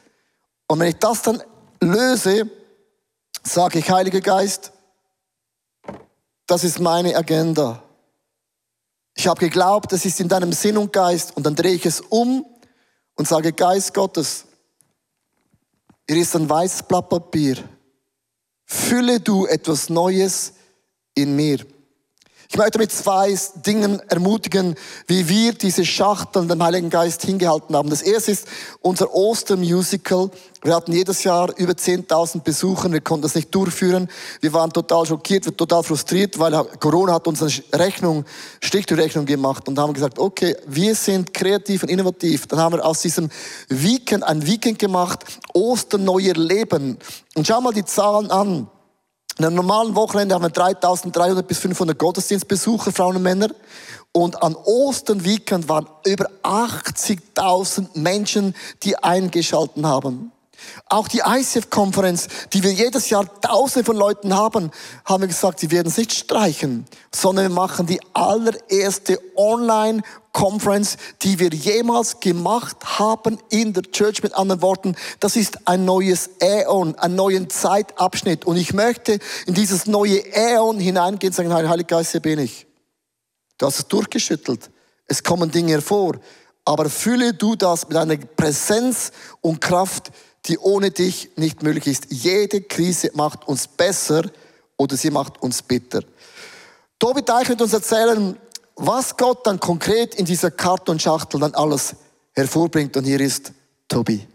Und 0.69 0.79
wenn 0.79 0.91
ich 0.91 0.99
das 0.99 1.23
dann 1.23 1.43
löse, 1.81 2.49
sage 3.43 3.81
ich, 3.81 3.91
Heiliger 3.91 4.21
Geist, 4.21 4.71
das 6.47 6.63
ist 6.63 6.79
meine 6.79 7.17
Agenda. 7.17 7.84
Ich 9.15 9.27
habe 9.27 9.41
geglaubt, 9.41 9.93
das 9.93 10.05
ist 10.05 10.21
in 10.21 10.29
deinem 10.29 10.53
Sinn 10.53 10.77
und 10.77 10.93
Geist. 10.93 11.37
Und 11.37 11.45
dann 11.47 11.55
drehe 11.55 11.75
ich 11.75 11.87
es 11.87 12.01
um 12.01 12.45
und 13.15 13.29
sage, 13.29 13.53
Geist 13.53 13.95
Gottes, 13.95 14.45
hier 16.09 16.21
ist 16.21 16.35
ein 16.37 16.49
weißes 16.49 16.83
Blatt 16.83 17.09
Papier. 17.09 17.57
Fülle 18.67 19.21
du 19.21 19.47
etwas 19.47 19.89
Neues 19.89 20.55
in 21.15 21.37
mir. 21.37 21.65
Ich 22.55 22.59
möchte 22.59 22.79
mit 22.79 22.93
zwei 22.93 23.37
Dingen 23.67 24.01
ermutigen, 24.09 24.77
wie 25.09 25.29
wir 25.29 25.55
diese 25.55 25.85
Schachteln 25.85 26.47
dem 26.47 26.63
Heiligen 26.63 26.89
Geist 26.89 27.23
hingehalten 27.23 27.75
haben. 27.75 27.91
Das 27.91 28.01
erste 28.01 28.31
ist 28.31 28.47
unser 28.81 29.13
Ostermusical. 29.13 30.31
Wir 30.63 30.77
hatten 30.77 30.93
jedes 30.93 31.25
Jahr 31.25 31.51
über 31.59 31.73
10.000 31.73 32.45
Besucher. 32.45 32.93
Wir 32.93 33.01
konnten 33.01 33.23
das 33.23 33.35
nicht 33.35 33.53
durchführen. 33.53 34.09
Wir 34.41 34.53
waren 34.53 34.73
total 34.73 35.05
schockiert, 35.05 35.59
total 35.59 35.83
frustriert, 35.83 36.39
weil 36.39 36.53
Corona 36.79 37.15
hat 37.15 37.27
uns 37.27 37.43
eine 37.43 37.51
Rechnung, 37.73 38.25
Strich 38.61 38.87
Rechnung 38.93 39.27
gemacht 39.27 39.67
und 39.67 39.77
haben 39.77 39.93
gesagt, 39.93 40.21
okay, 40.21 40.57
wir 40.69 40.95
sind 40.95 41.35
kreativ 41.35 41.83
und 41.83 41.89
innovativ. 41.89 42.47
Dann 42.47 42.61
haben 42.61 42.77
wir 42.77 42.87
aus 42.87 43.01
diesem 43.01 43.31
Weekend 43.69 44.23
ein 44.23 44.47
Weekend 44.47 44.79
gemacht, 44.79 45.25
Ostern 45.55 46.05
neuer 46.05 46.35
Leben. 46.35 46.99
Und 47.35 47.49
schau 47.49 47.61
mal 47.61 47.73
die 47.73 47.85
Zahlen 47.85 48.31
an. 48.31 48.69
In 49.39 49.45
einem 49.45 49.57
normalen 49.57 49.97
Wochenende 49.97 50.35
haben 50.35 50.45
wir 50.45 50.51
3300 50.51 51.47
bis 51.47 51.59
500 51.59 51.99
Gottesdienstbesucher, 51.99 52.93
Frauen 52.93 53.17
und 53.17 53.23
Männer. 53.23 53.49
Und 54.13 54.41
an 54.43 54.55
Ostern 54.55 55.25
Weekend 55.25 55.69
waren 55.69 55.89
über 56.07 56.31
80.000 56.45 57.99
Menschen, 57.99 58.55
die 58.85 58.97
eingeschalten 58.97 59.87
haben. 59.87 60.31
Auch 60.89 61.09
die 61.09 61.23
ICF-Konferenz, 61.27 62.29
die 62.53 62.63
wir 62.63 62.73
jedes 62.73 63.11
Jahr 63.11 63.27
tausende 63.41 63.85
von 63.85 63.97
Leuten 63.97 64.35
haben, 64.35 64.71
haben 65.05 65.23
wir 65.23 65.29
gesagt, 65.29 65.59
sie 65.59 65.71
werden 65.73 65.89
es 65.89 65.97
nicht 65.97 66.13
streichen, 66.13 66.87
sondern 67.13 67.47
wir 67.47 67.55
machen 67.55 67.87
die 67.87 68.01
allererste 68.15 69.19
Online- 69.37 70.03
Conference, 70.35 70.99
die 71.23 71.39
wir 71.39 71.49
jemals 71.49 72.21
gemacht 72.21 72.77
haben 72.99 73.39
in 73.49 73.73
der 73.73 73.85
Church. 73.85 74.23
Mit 74.23 74.35
anderen 74.35 74.61
Worten, 74.61 74.97
das 75.21 75.37
ist 75.37 75.67
ein 75.67 75.87
neues 75.87 76.29
Äon, 76.41 76.99
ein 76.99 77.15
neuen 77.15 77.49
Zeitabschnitt. 77.49 78.45
Und 78.45 78.57
ich 78.57 78.75
möchte 78.75 79.19
in 79.47 79.55
dieses 79.55 79.87
neue 79.87 80.27
Äon 80.35 80.79
hineingehen 80.79 81.31
und 81.31 81.37
sagen, 81.37 81.55
Heiliger 81.55 81.97
Geist, 81.97 82.11
hier 82.11 82.21
bin 82.21 82.41
ich. 82.41 82.67
Du 83.57 83.67
hast 83.67 83.79
es 83.79 83.87
durchgeschüttelt. 83.87 84.71
Es 85.07 85.23
kommen 85.23 85.51
Dinge 85.51 85.73
hervor. 85.73 86.17
Aber 86.65 86.91
fülle 86.91 87.33
du 87.33 87.55
das 87.55 87.89
mit 87.89 87.97
einer 87.97 88.17
Präsenz 88.17 89.13
und 89.41 89.61
Kraft, 89.61 90.11
die 90.47 90.59
ohne 90.59 90.91
dich 90.91 91.31
nicht 91.37 91.63
möglich 91.63 91.87
ist. 91.87 92.07
Jede 92.11 92.61
Krise 92.61 93.11
macht 93.15 93.47
uns 93.47 93.69
besser 93.69 94.25
oder 94.77 94.97
sie 94.97 95.11
macht 95.11 95.41
uns 95.41 95.63
bitter. 95.63 96.03
Tobi 96.99 97.23
Deich 97.23 97.49
wird 97.49 97.63
uns 97.63 97.73
erzählen, 97.73 98.37
was 98.77 99.17
Gott 99.17 99.47
dann 99.47 99.61
konkret 99.61 100.15
in 100.15 100.25
dieser 100.25 100.51
Kartonschachtel 100.51 101.41
dann 101.41 101.55
alles 101.55 101.97
hervorbringt. 102.33 102.97
Und 102.97 103.05
hier 103.05 103.21
ist 103.21 103.53
Tobi. 103.89 104.27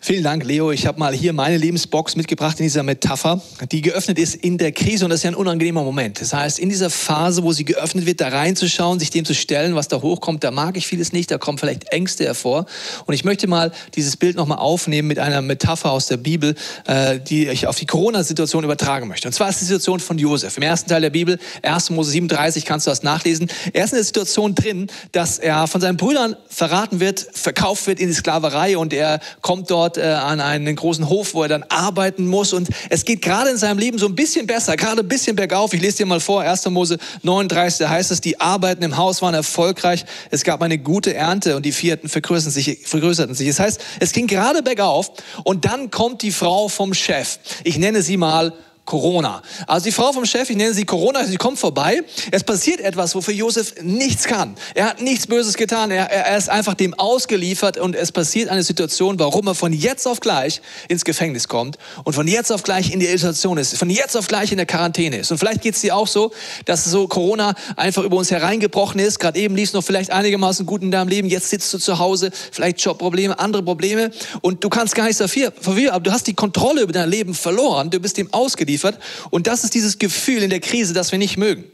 Vielen 0.00 0.22
Dank, 0.22 0.44
Leo. 0.44 0.70
Ich 0.70 0.86
habe 0.86 1.00
mal 1.00 1.12
hier 1.12 1.32
meine 1.32 1.56
Lebensbox 1.56 2.14
mitgebracht 2.14 2.60
in 2.60 2.62
dieser 2.62 2.84
Metapher, 2.84 3.42
die 3.72 3.82
geöffnet 3.82 4.16
ist 4.16 4.36
in 4.36 4.56
der 4.56 4.70
Krise 4.70 5.04
und 5.04 5.10
das 5.10 5.18
ist 5.18 5.24
ja 5.24 5.32
ein 5.32 5.34
unangenehmer 5.34 5.82
Moment. 5.82 6.20
Das 6.20 6.32
heißt, 6.32 6.60
in 6.60 6.68
dieser 6.68 6.88
Phase, 6.88 7.42
wo 7.42 7.52
sie 7.52 7.64
geöffnet 7.64 8.06
wird, 8.06 8.20
da 8.20 8.28
reinzuschauen, 8.28 9.00
sich 9.00 9.10
dem 9.10 9.24
zu 9.24 9.34
stellen, 9.34 9.74
was 9.74 9.88
da 9.88 10.00
hochkommt, 10.00 10.44
da 10.44 10.52
mag 10.52 10.76
ich 10.76 10.86
vieles 10.86 11.12
nicht, 11.12 11.32
da 11.32 11.38
kommen 11.38 11.58
vielleicht 11.58 11.92
Ängste 11.92 12.24
hervor. 12.24 12.66
Und 13.06 13.14
ich 13.14 13.24
möchte 13.24 13.48
mal 13.48 13.72
dieses 13.96 14.16
Bild 14.16 14.36
nochmal 14.36 14.58
aufnehmen 14.58 15.08
mit 15.08 15.18
einer 15.18 15.42
Metapher 15.42 15.90
aus 15.90 16.06
der 16.06 16.16
Bibel, 16.16 16.54
äh, 16.86 17.18
die 17.18 17.48
ich 17.48 17.66
auf 17.66 17.76
die 17.76 17.86
Corona-Situation 17.86 18.62
übertragen 18.62 19.08
möchte. 19.08 19.26
Und 19.26 19.34
zwar 19.34 19.48
ist 19.48 19.60
die 19.60 19.64
Situation 19.64 19.98
von 19.98 20.16
Josef. 20.16 20.56
Im 20.58 20.62
ersten 20.62 20.88
Teil 20.88 21.00
der 21.00 21.10
Bibel, 21.10 21.40
1. 21.62 21.90
Mose 21.90 22.12
37, 22.12 22.64
kannst 22.64 22.86
du 22.86 22.92
das 22.92 23.02
nachlesen. 23.02 23.50
Er 23.72 23.84
ist 23.84 23.90
in 23.90 23.96
der 23.96 24.04
Situation 24.04 24.54
drin, 24.54 24.86
dass 25.10 25.40
er 25.40 25.66
von 25.66 25.80
seinen 25.80 25.96
Brüdern 25.96 26.36
verraten 26.48 27.00
wird, 27.00 27.26
verkauft 27.32 27.88
wird 27.88 27.98
in 27.98 28.06
die 28.06 28.14
Sklaverei 28.14 28.78
und 28.78 28.92
er 28.92 29.18
kommt 29.42 29.68
dort 29.72 29.87
dort 29.88 29.98
äh, 29.98 30.10
an 30.10 30.40
einen 30.40 30.76
großen 30.76 31.08
Hof, 31.08 31.34
wo 31.34 31.42
er 31.42 31.48
dann 31.48 31.64
arbeiten 31.68 32.26
muss. 32.26 32.52
Und 32.52 32.68
es 32.90 33.04
geht 33.04 33.22
gerade 33.22 33.50
in 33.50 33.56
seinem 33.56 33.78
Leben 33.78 33.98
so 33.98 34.06
ein 34.06 34.14
bisschen 34.14 34.46
besser, 34.46 34.76
gerade 34.76 35.00
ein 35.00 35.08
bisschen 35.08 35.36
bergauf. 35.36 35.72
Ich 35.72 35.80
lese 35.80 35.98
dir 35.98 36.06
mal 36.06 36.20
vor, 36.20 36.42
1. 36.42 36.66
Mose 36.70 36.98
39, 37.22 37.78
da 37.78 37.88
heißt 37.90 38.10
es, 38.10 38.20
die 38.20 38.40
Arbeiten 38.40 38.82
im 38.82 38.96
Haus 38.96 39.22
waren 39.22 39.34
erfolgreich. 39.34 40.04
Es 40.30 40.44
gab 40.44 40.62
eine 40.62 40.78
gute 40.78 41.14
Ernte 41.14 41.56
und 41.56 41.64
die 41.64 41.72
Vierten 41.72 42.08
vergrößerten 42.08 42.52
sich. 42.52 42.80
Vergrößerten 42.84 43.34
sich. 43.34 43.48
Das 43.48 43.60
heißt, 43.60 43.80
es 44.00 44.12
ging 44.12 44.26
gerade 44.26 44.62
bergauf 44.62 45.10
und 45.44 45.64
dann 45.64 45.90
kommt 45.90 46.22
die 46.22 46.32
Frau 46.32 46.68
vom 46.68 46.94
Chef. 46.94 47.38
Ich 47.64 47.78
nenne 47.78 48.02
sie 48.02 48.16
mal 48.16 48.52
Corona. 48.88 49.42
Also 49.66 49.84
die 49.84 49.92
Frau 49.92 50.12
vom 50.12 50.24
Chef, 50.24 50.48
ich 50.48 50.56
nenne 50.56 50.72
sie 50.72 50.86
Corona, 50.86 51.22
sie 51.26 51.36
kommt 51.36 51.58
vorbei. 51.58 52.02
Es 52.30 52.42
passiert 52.42 52.80
etwas, 52.80 53.14
wofür 53.14 53.34
Josef 53.34 53.74
nichts 53.82 54.24
kann. 54.24 54.56
Er 54.74 54.86
hat 54.86 55.02
nichts 55.02 55.26
Böses 55.26 55.58
getan. 55.58 55.90
Er, 55.90 56.10
er 56.10 56.38
ist 56.38 56.48
einfach 56.48 56.72
dem 56.72 56.94
ausgeliefert 56.94 57.76
und 57.76 57.94
es 57.94 58.12
passiert 58.12 58.48
eine 58.48 58.62
Situation, 58.62 59.18
warum 59.18 59.46
er 59.46 59.54
von 59.54 59.74
jetzt 59.74 60.08
auf 60.08 60.20
gleich 60.20 60.62
ins 60.88 61.04
Gefängnis 61.04 61.48
kommt 61.48 61.76
und 62.04 62.14
von 62.14 62.26
jetzt 62.26 62.50
auf 62.50 62.62
gleich 62.62 62.90
in 62.90 62.98
die 62.98 63.08
Isolation 63.08 63.58
ist, 63.58 63.76
von 63.76 63.90
jetzt 63.90 64.16
auf 64.16 64.26
gleich 64.26 64.52
in 64.52 64.56
der 64.56 64.64
Quarantäne 64.64 65.18
ist. 65.18 65.30
Und 65.30 65.36
vielleicht 65.36 65.60
geht 65.60 65.74
es 65.74 65.82
dir 65.82 65.94
auch 65.94 66.06
so, 66.06 66.32
dass 66.64 66.86
so 66.86 67.08
Corona 67.08 67.54
einfach 67.76 68.04
über 68.04 68.16
uns 68.16 68.30
hereingebrochen 68.30 69.00
ist. 69.00 69.18
Gerade 69.18 69.38
eben 69.38 69.54
lief 69.54 69.68
es 69.68 69.74
noch 69.74 69.84
vielleicht 69.84 70.10
einigermaßen 70.10 70.64
gut 70.64 70.80
in 70.80 70.90
deinem 70.90 71.08
Leben. 71.08 71.28
Jetzt 71.28 71.50
sitzt 71.50 71.74
du 71.74 71.78
zu 71.78 71.98
Hause, 71.98 72.30
vielleicht 72.52 72.80
Jobprobleme, 72.80 73.38
andere 73.38 73.62
Probleme 73.62 74.12
und 74.40 74.64
du 74.64 74.70
kannst 74.70 74.94
gar 74.94 75.04
nichts 75.04 75.18
dafür, 75.18 75.52
aber 75.92 76.00
du 76.00 76.10
hast 76.10 76.26
die 76.26 76.32
Kontrolle 76.32 76.80
über 76.80 76.92
dein 76.94 77.10
Leben 77.10 77.34
verloren. 77.34 77.90
Du 77.90 78.00
bist 78.00 78.16
dem 78.16 78.32
ausgeliefert 78.32 78.77
ausgeliefert. 78.78 78.98
Und 79.30 79.46
das 79.46 79.64
ist 79.64 79.74
dieses 79.74 79.98
Gefühl 79.98 80.42
in 80.42 80.50
der 80.50 80.60
Krise, 80.60 80.94
das 80.94 81.12
wir 81.12 81.18
nicht 81.18 81.36
mögen. 81.36 81.64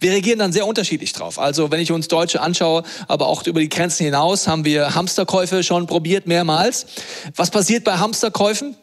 Wir 0.00 0.12
reagieren 0.12 0.38
dann 0.38 0.52
sehr 0.52 0.66
unterschiedlich 0.66 1.12
drauf. 1.12 1.40
Also 1.40 1.72
wenn 1.72 1.80
ich 1.80 1.90
uns 1.90 2.06
Deutsche 2.06 2.40
anschaue, 2.40 2.84
aber 3.08 3.26
auch 3.26 3.44
über 3.46 3.60
die 3.60 3.68
Grenzen 3.68 4.04
hinaus, 4.04 4.46
haben 4.46 4.64
wir 4.64 4.94
Hamsterkäufe 4.94 5.64
schon 5.64 5.86
probiert 5.86 6.26
mehrmals. 6.26 6.86
Was 7.34 7.50
passiert 7.50 7.82
bei 7.82 7.96
Hamsterkäufen? 7.98 8.76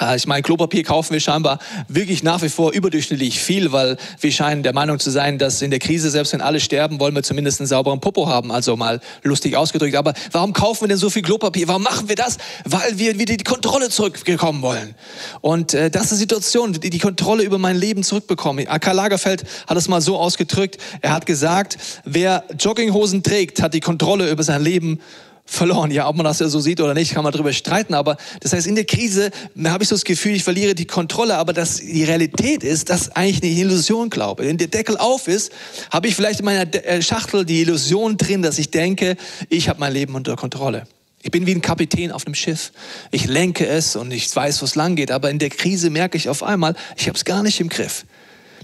Äh, 0.00 0.16
ich 0.16 0.26
meine, 0.26 0.42
Klopapier 0.42 0.82
kaufen 0.84 1.12
wir 1.12 1.20
scheinbar 1.20 1.58
wirklich 1.88 2.22
nach 2.22 2.42
wie 2.42 2.48
vor 2.48 2.72
überdurchschnittlich 2.72 3.40
viel, 3.40 3.72
weil 3.72 3.96
wir 4.20 4.32
scheinen 4.32 4.62
der 4.62 4.72
Meinung 4.72 4.98
zu 4.98 5.10
sein, 5.10 5.38
dass 5.38 5.62
in 5.62 5.70
der 5.70 5.80
Krise, 5.80 6.10
selbst 6.10 6.32
wenn 6.32 6.40
alle 6.40 6.60
sterben, 6.60 7.00
wollen 7.00 7.14
wir 7.14 7.22
zumindest 7.22 7.60
einen 7.60 7.66
sauberen 7.66 8.00
Popo 8.00 8.28
haben. 8.28 8.52
Also 8.52 8.76
mal 8.76 9.00
lustig 9.22 9.56
ausgedrückt. 9.56 9.96
Aber 9.96 10.14
warum 10.32 10.52
kaufen 10.52 10.82
wir 10.82 10.88
denn 10.88 10.98
so 10.98 11.10
viel 11.10 11.22
Klopapier? 11.22 11.68
Warum 11.68 11.82
machen 11.82 12.08
wir 12.08 12.16
das? 12.16 12.38
Weil 12.64 12.98
wir 12.98 13.18
wieder 13.18 13.36
die 13.36 13.44
Kontrolle 13.44 13.90
zurückbekommen 13.90 14.62
wollen. 14.62 14.94
Und 15.40 15.74
äh, 15.74 15.90
das 15.90 16.04
ist 16.04 16.12
die 16.12 16.16
Situation, 16.16 16.72
die, 16.72 16.90
die 16.90 16.98
Kontrolle 16.98 17.42
über 17.42 17.58
mein 17.58 17.76
Leben 17.76 18.02
zurückbekommen. 18.02 18.66
Karl 18.80 18.96
Lagerfeld 18.96 19.44
hat 19.66 19.76
es 19.76 19.88
mal 19.88 20.00
so 20.00 20.18
ausgedrückt. 20.18 20.78
Er 21.00 21.12
hat 21.12 21.26
gesagt, 21.26 21.78
wer 22.04 22.44
Jogginghosen 22.58 23.22
trägt, 23.22 23.62
hat 23.62 23.74
die 23.74 23.80
Kontrolle 23.80 24.30
über 24.30 24.42
sein 24.42 24.62
Leben 24.62 25.00
verloren. 25.48 25.90
Ja, 25.90 26.06
ob 26.08 26.16
man 26.16 26.24
das 26.24 26.38
ja 26.38 26.48
so 26.48 26.60
sieht 26.60 26.80
oder 26.80 26.94
nicht, 26.94 27.14
kann 27.14 27.24
man 27.24 27.32
darüber 27.32 27.52
streiten. 27.52 27.94
Aber 27.94 28.16
das 28.40 28.52
heißt, 28.52 28.66
in 28.66 28.74
der 28.74 28.84
Krise 28.84 29.30
habe 29.64 29.82
ich 29.82 29.88
so 29.88 29.94
das 29.94 30.04
Gefühl, 30.04 30.34
ich 30.34 30.44
verliere 30.44 30.74
die 30.74 30.84
Kontrolle. 30.84 31.36
Aber 31.36 31.52
dass 31.52 31.76
die 31.76 32.04
Realität 32.04 32.62
ist, 32.62 32.90
dass 32.90 33.10
eigentlich 33.16 33.42
eine 33.42 33.60
Illusion 33.60 34.10
glaube. 34.10 34.44
Wenn 34.44 34.58
der 34.58 34.68
Deckel 34.68 34.96
auf 34.98 35.26
ist, 35.26 35.50
habe 35.90 36.06
ich 36.06 36.14
vielleicht 36.14 36.40
in 36.40 36.44
meiner 36.44 36.72
äh, 36.74 37.00
Schachtel 37.02 37.44
die 37.44 37.62
Illusion 37.62 38.16
drin, 38.16 38.42
dass 38.42 38.58
ich 38.58 38.70
denke, 38.70 39.16
ich 39.48 39.68
habe 39.68 39.80
mein 39.80 39.92
Leben 39.92 40.14
unter 40.14 40.36
Kontrolle. 40.36 40.86
Ich 41.22 41.30
bin 41.30 41.46
wie 41.46 41.54
ein 41.54 41.62
Kapitän 41.62 42.12
auf 42.12 42.26
einem 42.26 42.34
Schiff. 42.34 42.72
Ich 43.10 43.26
lenke 43.26 43.66
es 43.66 43.96
und 43.96 44.12
ich 44.12 44.34
weiß, 44.34 44.60
wo 44.60 44.66
es 44.66 44.74
lang 44.74 44.96
geht. 44.96 45.10
Aber 45.10 45.30
in 45.30 45.38
der 45.38 45.50
Krise 45.50 45.90
merke 45.90 46.16
ich 46.16 46.28
auf 46.28 46.42
einmal, 46.42 46.76
ich 46.96 47.08
habe 47.08 47.16
es 47.16 47.24
gar 47.24 47.42
nicht 47.42 47.60
im 47.60 47.68
Griff. 47.68 48.04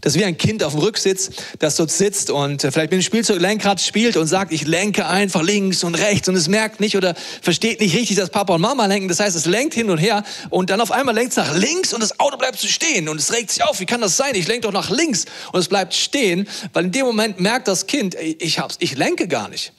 Das 0.04 0.14
ist 0.14 0.20
wie 0.20 0.26
ein 0.26 0.37
Kind 0.37 0.62
auf 0.62 0.75
dem 0.75 0.82
Rücksitz, 0.82 1.30
das 1.61 1.76
dort 1.76 1.90
sitzt 1.90 2.28
und 2.28 2.62
äh, 2.62 2.70
vielleicht 2.70 2.90
mit 2.90 3.00
dem 3.00 3.02
Spielzeuglenkrad 3.02 3.80
spielt 3.80 4.18
und 4.18 4.26
sagt, 4.26 4.52
ich 4.52 4.66
lenke 4.66 5.06
einfach 5.06 5.42
links 5.42 5.82
und 5.82 5.94
rechts 5.94 6.28
und 6.28 6.34
es 6.37 6.46
merkt 6.46 6.78
nicht 6.78 6.94
oder 6.94 7.14
versteht 7.40 7.80
nicht 7.80 7.96
richtig, 7.96 8.18
dass 8.18 8.28
Papa 8.28 8.54
und 8.54 8.61
Mama 8.61 8.84
lenken. 8.84 9.08
Das 9.08 9.18
heißt, 9.18 9.34
es 9.34 9.46
lenkt 9.46 9.73
hin 9.73 9.88
und 9.88 9.96
her 9.96 10.23
und 10.50 10.68
dann 10.68 10.82
auf 10.82 10.92
einmal 10.92 11.14
lenkt 11.14 11.30
es 11.30 11.38
nach 11.38 11.56
links 11.56 11.94
und 11.94 12.02
das 12.02 12.20
Auto 12.20 12.37
bleibt 12.37 12.58
stehen 12.58 13.08
und 13.08 13.18
es 13.18 13.32
regt 13.32 13.50
sich 13.50 13.64
auf. 13.64 13.80
Wie 13.80 13.87
kann 13.87 14.02
das 14.02 14.18
sein? 14.18 14.34
Ich 14.34 14.46
lenke 14.46 14.66
doch 14.66 14.73
nach 14.75 14.90
links 14.90 15.25
und 15.52 15.61
es 15.61 15.68
bleibt 15.68 15.94
stehen, 15.94 16.46
weil 16.75 16.84
in 16.84 16.92
dem 16.92 17.06
Moment 17.06 17.40
merkt 17.40 17.66
das 17.66 17.87
Kind, 17.87 18.14
ich 18.14 18.58
hab's, 18.58 18.76
ich 18.80 18.99
lenke 18.99 19.26
gar 19.26 19.49
nicht. 19.49 19.73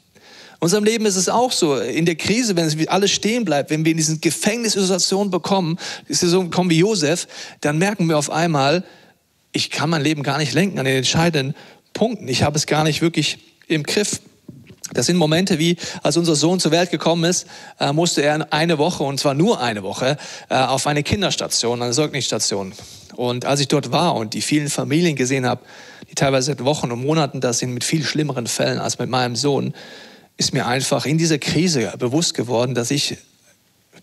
In 0.53 0.61
unserem 0.61 0.85
Leben 0.85 1.05
ist 1.05 1.17
es 1.17 1.29
auch 1.29 1.51
so, 1.51 1.77
in 1.77 2.07
der 2.07 2.15
Krise, 2.15 2.55
wenn 2.55 2.65
es 2.65 2.87
alles 2.87 3.11
stehen 3.11 3.45
bleibt, 3.45 3.69
wenn 3.69 3.85
wir 3.85 3.91
in 3.91 3.97
diesen 3.97 4.21
Gefängnissituationen 4.21 5.29
bekommen, 5.29 5.77
Situation 6.09 6.49
bekommen 6.49 6.71
wie 6.71 6.79
Josef, 6.79 7.27
dann 7.61 7.77
merken 7.77 8.07
wir 8.07 8.17
auf 8.17 8.31
einmal, 8.31 8.83
ich 9.55 9.71
kann 9.71 9.89
mein 9.89 10.01
Leben 10.01 10.21
gar 10.21 10.37
nicht 10.37 10.53
lenken 10.53 10.79
an 10.79 10.85
den 10.85 10.97
entscheidenden 10.97 11.55
Punkten. 11.93 12.27
Ich 12.27 12.43
habe 12.43 12.57
es 12.57 12.65
gar 12.65 12.83
nicht 12.83 13.01
wirklich 13.01 13.37
im 13.67 13.83
Griff. 13.83 14.19
Das 14.93 15.05
sind 15.05 15.15
Momente 15.15 15.57
wie, 15.59 15.77
als 16.03 16.17
unser 16.17 16.35
Sohn 16.35 16.59
zur 16.59 16.71
Welt 16.71 16.91
gekommen 16.91 17.23
ist, 17.23 17.47
äh, 17.79 17.93
musste 17.93 18.21
er 18.21 18.51
eine 18.53 18.77
Woche, 18.77 19.03
und 19.03 19.17
zwar 19.19 19.33
nur 19.33 19.61
eine 19.61 19.81
Woche, 19.81 20.17
äh, 20.49 20.55
auf 20.55 20.87
eine 20.87 21.03
Kinderstation, 21.03 21.81
eine 21.81 21.93
Säuglingsstation. 21.93 22.73
Und 23.15 23.45
als 23.45 23.61
ich 23.61 23.69
dort 23.69 23.91
war 23.93 24.15
und 24.15 24.33
die 24.33 24.41
vielen 24.41 24.69
Familien 24.69 25.15
gesehen 25.15 25.45
habe, 25.45 25.61
die 26.11 26.15
teilweise 26.15 26.47
seit 26.47 26.63
Wochen 26.65 26.91
und 26.91 27.03
Monaten 27.03 27.39
da 27.39 27.53
sind 27.53 27.73
mit 27.73 27.85
viel 27.85 28.03
schlimmeren 28.03 28.47
Fällen 28.47 28.79
als 28.79 28.99
mit 28.99 29.09
meinem 29.09 29.37
Sohn, 29.37 29.73
ist 30.37 30.53
mir 30.53 30.67
einfach 30.67 31.05
in 31.05 31.17
dieser 31.17 31.39
Krise 31.39 31.93
bewusst 31.97 32.33
geworden, 32.33 32.75
dass 32.75 32.91
ich 32.91 33.17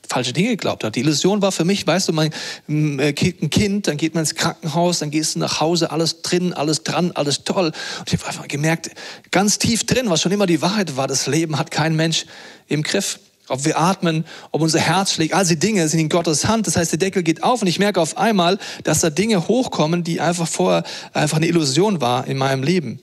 falsche 0.09 0.33
Dinge 0.33 0.51
geglaubt 0.51 0.85
habe. 0.85 0.93
Die 0.93 1.01
Illusion 1.01 1.43
war 1.43 1.53
für 1.53 1.65
mich, 1.65 1.87
weißt 1.87 2.09
du, 2.09 2.13
mein, 2.13 2.33
äh, 2.69 3.09
ein 3.09 3.51
Kind, 3.51 3.89
dann 3.89 3.97
geht 3.97 4.15
man 4.15 4.23
ins 4.23 4.35
Krankenhaus, 4.35 4.99
dann 4.99 5.11
gehst 5.11 5.35
du 5.35 5.39
nach 5.39 5.61
Hause, 5.61 5.91
alles 5.91 6.23
drin, 6.23 6.53
alles 6.53 6.83
dran, 6.83 7.13
alles 7.13 7.45
toll. 7.45 7.73
Und 7.99 8.13
ich 8.13 8.19
habe 8.19 8.27
einfach 8.27 8.49
gemerkt, 8.49 8.91
ganz 9.31 9.59
tief 9.59 9.85
drin, 9.85 10.11
was 10.11 10.21
schon 10.21 10.33
immer 10.33 10.47
die 10.47 10.63
Wahrheit 10.63 10.97
war, 10.97 11.07
das 11.07 11.27
Leben 11.27 11.59
hat 11.59 11.71
kein 11.71 11.97
Mensch 11.97 12.27
im 12.69 12.83
Griff. 12.83 13.19
Ob 13.49 13.65
wir 13.65 13.79
atmen, 13.79 14.25
ob 14.53 14.63
unser 14.63 14.79
Herz 14.79 15.13
schlägt, 15.13 15.35
all 15.35 15.43
diese 15.43 15.57
Dinge 15.57 15.87
sind 15.89 15.99
in 15.99 16.09
Gottes 16.09 16.47
Hand. 16.47 16.67
Das 16.69 16.77
heißt, 16.77 16.93
der 16.93 16.99
Deckel 16.99 17.23
geht 17.23 17.43
auf 17.43 17.61
und 17.61 17.69
ich 17.69 17.79
merke 17.79 18.01
auf 18.01 18.17
einmal, 18.17 18.59
dass 18.85 19.01
da 19.01 19.11
Dinge 19.11 19.49
hochkommen, 19.49 20.05
die 20.05 20.21
einfach 20.21 20.47
vorher 20.47 20.85
einfach 21.13 21.39
eine 21.39 21.49
Illusion 21.49 22.01
war 22.01 22.27
in 22.27 22.39
meinem 22.39 22.63
Leben. 22.63 23.01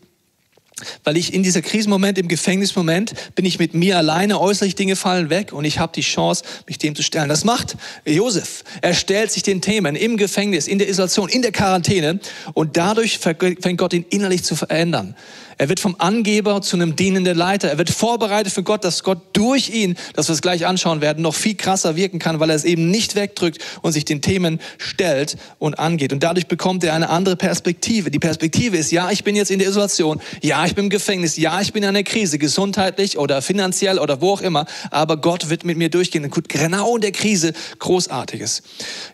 Weil 1.04 1.18
ich 1.18 1.34
in 1.34 1.44
dieser 1.44 1.62
Krisenmoment, 1.62 2.18
im 2.18 2.28
Gefängnismoment, 2.28 3.14
bin 3.36 3.46
ich 3.46 3.60
mit 3.60 3.74
mir 3.74 3.98
alleine, 3.98 4.40
äußerlich 4.40 4.76
Dinge 4.76 4.96
fallen 4.96 5.30
weg 5.30 5.54
und 5.54 5.66
ich 5.66 5.80
habe 5.80 5.92
die 5.96 6.02
Chance, 6.02 6.44
mich 6.68 6.78
dem 6.78 6.96
zu 6.96 7.04
stellen. 7.04 7.30
Das 7.30 7.44
macht 7.44 7.76
Josef. 8.06 8.64
Er 8.82 8.94
stellt 8.94 9.32
sich 9.32 9.44
den 9.44 9.62
Themen 9.62 9.96
im 9.96 10.18
Gefängnis, 10.18 10.68
in 10.68 10.80
der 10.80 10.90
Isolation, 10.90 11.30
in 11.30 11.42
der 11.42 11.52
Quarantäne 11.52 12.20
und 12.54 12.78
dadurch 12.78 13.20
fängt 13.20 13.78
Gott 13.78 13.94
ihn 13.94 14.06
innerlich 14.10 14.44
zu 14.44 14.56
verändern. 14.56 15.16
Er 15.60 15.68
wird 15.68 15.82
vom 15.82 15.98
Angeber 15.98 16.62
zu 16.62 16.78
einem 16.78 16.96
dienenden 16.96 17.38
Leiter. 17.38 17.70
Er 17.70 17.78
wird 17.78 17.90
vorbereitet 17.90 18.54
für 18.54 18.64
Gott, 18.64 18.86
dass 18.86 19.04
Gott 19.04 19.20
durch 19.34 19.70
ihn, 19.70 19.98
dass 20.14 20.30
wir 20.30 20.34
es 20.34 20.42
gleich 20.42 20.66
anschauen 20.66 21.02
werden, 21.02 21.22
noch 21.22 21.36
viel 21.36 21.54
krasser 21.54 21.98
wirken 21.98 22.18
kann, 22.18 22.40
weil 22.40 22.50
er 22.50 22.56
es 22.56 22.64
eben 22.64 22.90
nicht 22.90 23.16
wegdrückt 23.16 23.60
und 23.82 23.92
sich 23.92 24.06
den 24.06 24.22
Themen 24.22 24.62
stellt 24.78 25.36
und 25.58 25.78
angeht. 25.78 26.14
Und 26.14 26.24
dadurch 26.24 26.48
bekommt 26.48 26.86
er 26.86 26.94
eine 26.94 27.10
andere 27.10 27.36
Perspektive. 27.36 28.10
Die 28.10 28.20
Perspektive 28.20 28.78
ist, 28.78 28.90
ja, 28.94 29.12
ich 29.12 29.26
bin 29.26 29.36
jetzt 29.36 29.52
in 29.52 29.60
der 29.60 29.68
Isolation, 29.68 30.22
ja, 30.42 30.66
ich 30.66 30.76
bin 30.76 30.86
im 30.86 30.90
Gefängnis, 30.90 31.36
ja, 31.36 31.60
ich 31.60 31.74
bin 31.74 31.84
in 31.84 31.90
einer 31.90 32.04
Krise, 32.04 32.40
gesundheitlich 32.40 33.18
oder 33.18 33.42
finanziell 33.42 34.00
oder 34.00 34.22
wo 34.22 34.32
auch 34.32 34.42
immer, 34.42 34.66
aber 34.92 35.18
Gott 35.18 35.50
wird 35.50 35.66
mit 35.66 35.78
mir 35.78 35.90
durchgehen. 35.90 36.24
Und 36.24 36.48
genau 36.48 36.96
in 36.96 37.02
der 37.02 37.12
Krise 37.12 37.52
Großartiges. 37.80 38.64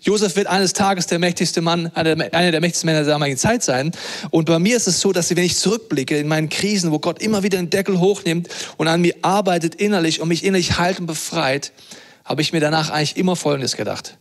Josef 0.01 0.35
wird 0.35 0.45
eines 0.45 0.73
Tages 0.73 1.07
der 1.07 1.17
mächtigste 1.17 1.61
Mann, 1.61 1.87
einer 1.95 2.15
der 2.15 2.61
mächtigsten 2.61 2.85
Männer 2.85 2.99
der 2.99 3.13
damaligen 3.13 3.39
Zeit 3.39 3.63
sein. 3.63 3.93
Und 4.29 4.45
bei 4.45 4.59
mir 4.59 4.77
ist 4.77 4.87
es 4.87 5.01
so, 5.01 5.11
dass 5.11 5.35
wenn 5.35 5.43
ich 5.43 5.57
zurückblicke 5.57 6.19
in 6.19 6.34
meinen 6.35 6.49
Krisen, 6.49 6.91
wo 6.91 6.99
Gott 6.99 7.21
immer 7.21 7.43
wieder 7.43 7.57
den 7.57 7.69
Deckel 7.69 7.99
hochnimmt 7.99 8.49
und 8.75 8.89
an 8.89 8.99
mir 8.99 9.15
arbeitet 9.21 9.75
innerlich 9.75 10.19
und 10.19 10.27
mich 10.27 10.43
innerlich 10.43 10.77
heilt 10.77 10.99
und 10.99 11.05
befreit, 11.05 11.71
habe 12.25 12.41
ich 12.41 12.51
mir 12.51 12.59
danach 12.59 12.89
eigentlich 12.89 13.15
immer 13.15 13.37
Folgendes 13.37 13.77
gedacht. 13.77 14.17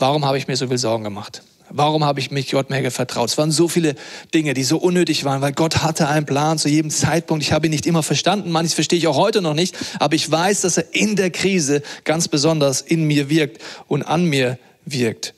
Warum 0.00 0.24
habe 0.24 0.36
ich 0.36 0.48
mir 0.48 0.56
so 0.56 0.66
viel 0.66 0.78
Sorgen 0.78 1.04
gemacht? 1.04 1.42
Warum 1.70 2.04
habe 2.04 2.18
ich 2.18 2.32
mich 2.32 2.50
Gott 2.50 2.70
mehr 2.70 2.90
vertraut? 2.90 3.30
Es 3.30 3.38
waren 3.38 3.52
so 3.52 3.68
viele 3.68 3.94
Dinge, 4.34 4.52
die 4.52 4.64
so 4.64 4.78
unnötig 4.78 5.24
waren, 5.24 5.40
weil 5.42 5.52
Gott 5.52 5.82
hatte 5.82 6.08
einen 6.08 6.26
Plan 6.26 6.58
zu 6.58 6.68
jedem 6.68 6.90
Zeitpunkt. 6.90 7.44
Ich 7.44 7.52
habe 7.52 7.68
ihn 7.68 7.70
nicht 7.70 7.86
immer 7.86 8.02
verstanden, 8.02 8.50
manches 8.50 8.74
verstehe 8.74 8.98
ich 8.98 9.06
auch 9.06 9.16
heute 9.16 9.40
noch 9.40 9.54
nicht, 9.54 9.76
aber 10.00 10.16
ich 10.16 10.28
weiß, 10.28 10.62
dass 10.62 10.76
er 10.76 10.92
in 10.92 11.14
der 11.14 11.30
Krise 11.30 11.82
ganz 12.02 12.26
besonders 12.26 12.80
in 12.80 13.04
mir 13.04 13.30
wirkt 13.30 13.62
und 13.86 14.02
an 14.02 14.24
mir 14.24 14.58
wirkt. 14.84 15.34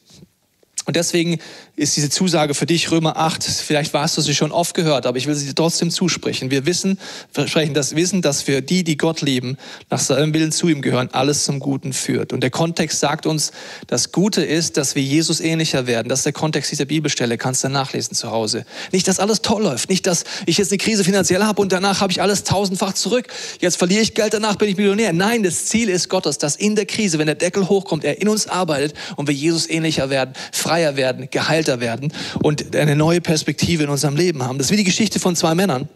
Und 0.86 0.94
deswegen 0.94 1.38
ist 1.74 1.96
diese 1.96 2.08
Zusage 2.08 2.54
für 2.54 2.64
dich, 2.64 2.92
Römer 2.92 3.16
8, 3.16 3.42
vielleicht 3.42 3.92
warst 3.92 4.16
du 4.16 4.22
sie 4.22 4.36
schon 4.36 4.52
oft 4.52 4.72
gehört, 4.72 5.04
aber 5.04 5.18
ich 5.18 5.26
will 5.26 5.34
sie 5.34 5.46
dir 5.46 5.54
trotzdem 5.54 5.90
zusprechen. 5.90 6.50
Wir 6.52 6.64
wissen, 6.64 6.98
versprechen 7.32 7.74
das 7.74 7.96
Wissen, 7.96 8.22
dass 8.22 8.42
für 8.42 8.62
die, 8.62 8.84
die 8.84 8.96
Gott 8.96 9.20
lieben, 9.20 9.58
nach 9.90 9.98
seinem 9.98 10.32
Willen 10.32 10.52
zu 10.52 10.68
ihm 10.68 10.80
gehören, 10.82 11.08
alles 11.12 11.44
zum 11.44 11.58
Guten 11.58 11.92
führt. 11.92 12.32
Und 12.32 12.40
der 12.40 12.50
Kontext 12.50 13.00
sagt 13.00 13.26
uns, 13.26 13.50
das 13.88 14.12
Gute 14.12 14.44
ist, 14.44 14.76
dass 14.76 14.94
wir 14.94 15.02
Jesus 15.02 15.40
ähnlicher 15.40 15.88
werden. 15.88 16.08
Das 16.08 16.20
ist 16.20 16.26
der 16.26 16.32
Kontext 16.32 16.70
dieser 16.70 16.84
Bibelstelle, 16.84 17.36
kannst 17.36 17.64
du 17.64 17.68
nachlesen 17.68 18.14
zu 18.14 18.30
Hause. 18.30 18.64
Nicht, 18.92 19.08
dass 19.08 19.18
alles 19.18 19.42
toll 19.42 19.64
läuft, 19.64 19.90
nicht, 19.90 20.06
dass 20.06 20.24
ich 20.46 20.58
jetzt 20.58 20.70
eine 20.70 20.78
Krise 20.78 21.02
finanziell 21.02 21.42
habe 21.42 21.60
und 21.60 21.72
danach 21.72 22.00
habe 22.00 22.12
ich 22.12 22.22
alles 22.22 22.44
tausendfach 22.44 22.92
zurück. 22.92 23.26
Jetzt 23.60 23.76
verliere 23.76 24.02
ich 24.02 24.14
Geld, 24.14 24.34
danach 24.34 24.54
bin 24.54 24.68
ich 24.68 24.76
Millionär. 24.76 25.12
Nein, 25.12 25.42
das 25.42 25.66
Ziel 25.66 25.88
ist 25.88 26.08
Gottes, 26.08 26.38
dass 26.38 26.54
in 26.54 26.76
der 26.76 26.86
Krise, 26.86 27.18
wenn 27.18 27.26
der 27.26 27.34
Deckel 27.34 27.68
hochkommt, 27.68 28.04
er 28.04 28.20
in 28.20 28.28
uns 28.28 28.46
arbeitet 28.46 28.94
und 29.16 29.26
wir 29.26 29.34
Jesus 29.34 29.68
ähnlicher 29.68 30.10
werden, 30.10 30.32
freier 30.76 30.96
werden, 30.96 31.28
geheilt 31.30 31.56
älter 31.56 31.80
werden 31.80 32.12
und 32.42 32.76
eine 32.76 32.96
neue 32.96 33.20
Perspektive 33.20 33.84
in 33.84 33.88
unserem 33.88 34.14
Leben 34.14 34.42
haben. 34.42 34.58
Das 34.58 34.66
ist 34.66 34.72
wie 34.72 34.76
die 34.76 34.84
Geschichte 34.84 35.18
von 35.18 35.34
zwei 35.34 35.54
Männern 35.54 35.88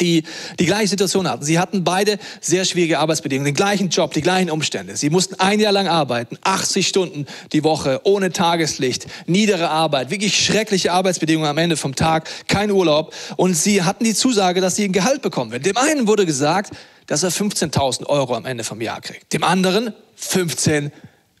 die 0.00 0.22
die 0.58 0.66
gleiche 0.66 0.88
Situation 0.88 1.28
hatten. 1.28 1.44
Sie 1.44 1.58
hatten 1.58 1.82
beide 1.82 2.18
sehr 2.40 2.64
schwierige 2.64 2.98
Arbeitsbedingungen, 2.98 3.46
den 3.46 3.54
gleichen 3.54 3.88
Job, 3.88 4.12
die 4.12 4.20
gleichen 4.20 4.50
Umstände. 4.50 4.96
Sie 4.96 5.08
mussten 5.08 5.34
ein 5.36 5.60
Jahr 5.60 5.72
lang 5.72 5.88
arbeiten, 5.88 6.36
80 6.42 6.86
Stunden 6.86 7.26
die 7.52 7.64
Woche, 7.64 8.00
ohne 8.04 8.30
Tageslicht, 8.30 9.06
niedere 9.26 9.70
Arbeit, 9.70 10.10
wirklich 10.10 10.36
schreckliche 10.36 10.92
Arbeitsbedingungen 10.92 11.48
am 11.48 11.58
Ende 11.58 11.76
vom 11.76 11.94
Tag, 11.94 12.28
kein 12.48 12.70
Urlaub. 12.70 13.14
Und 13.36 13.54
sie 13.54 13.82
hatten 13.82 14.04
die 14.04 14.14
Zusage, 14.14 14.60
dass 14.60 14.76
sie 14.76 14.84
ein 14.84 14.92
Gehalt 14.92 15.22
bekommen 15.22 15.52
werden. 15.52 15.64
Dem 15.64 15.76
einen 15.76 16.06
wurde 16.06 16.26
gesagt, 16.26 16.72
dass 17.06 17.22
er 17.22 17.30
15.000 17.30 18.06
Euro 18.06 18.34
am 18.34 18.44
Ende 18.44 18.64
vom 18.64 18.80
Jahr 18.80 19.00
kriegt. 19.00 19.32
Dem 19.32 19.42
anderen 19.42 19.94
15 20.16 20.92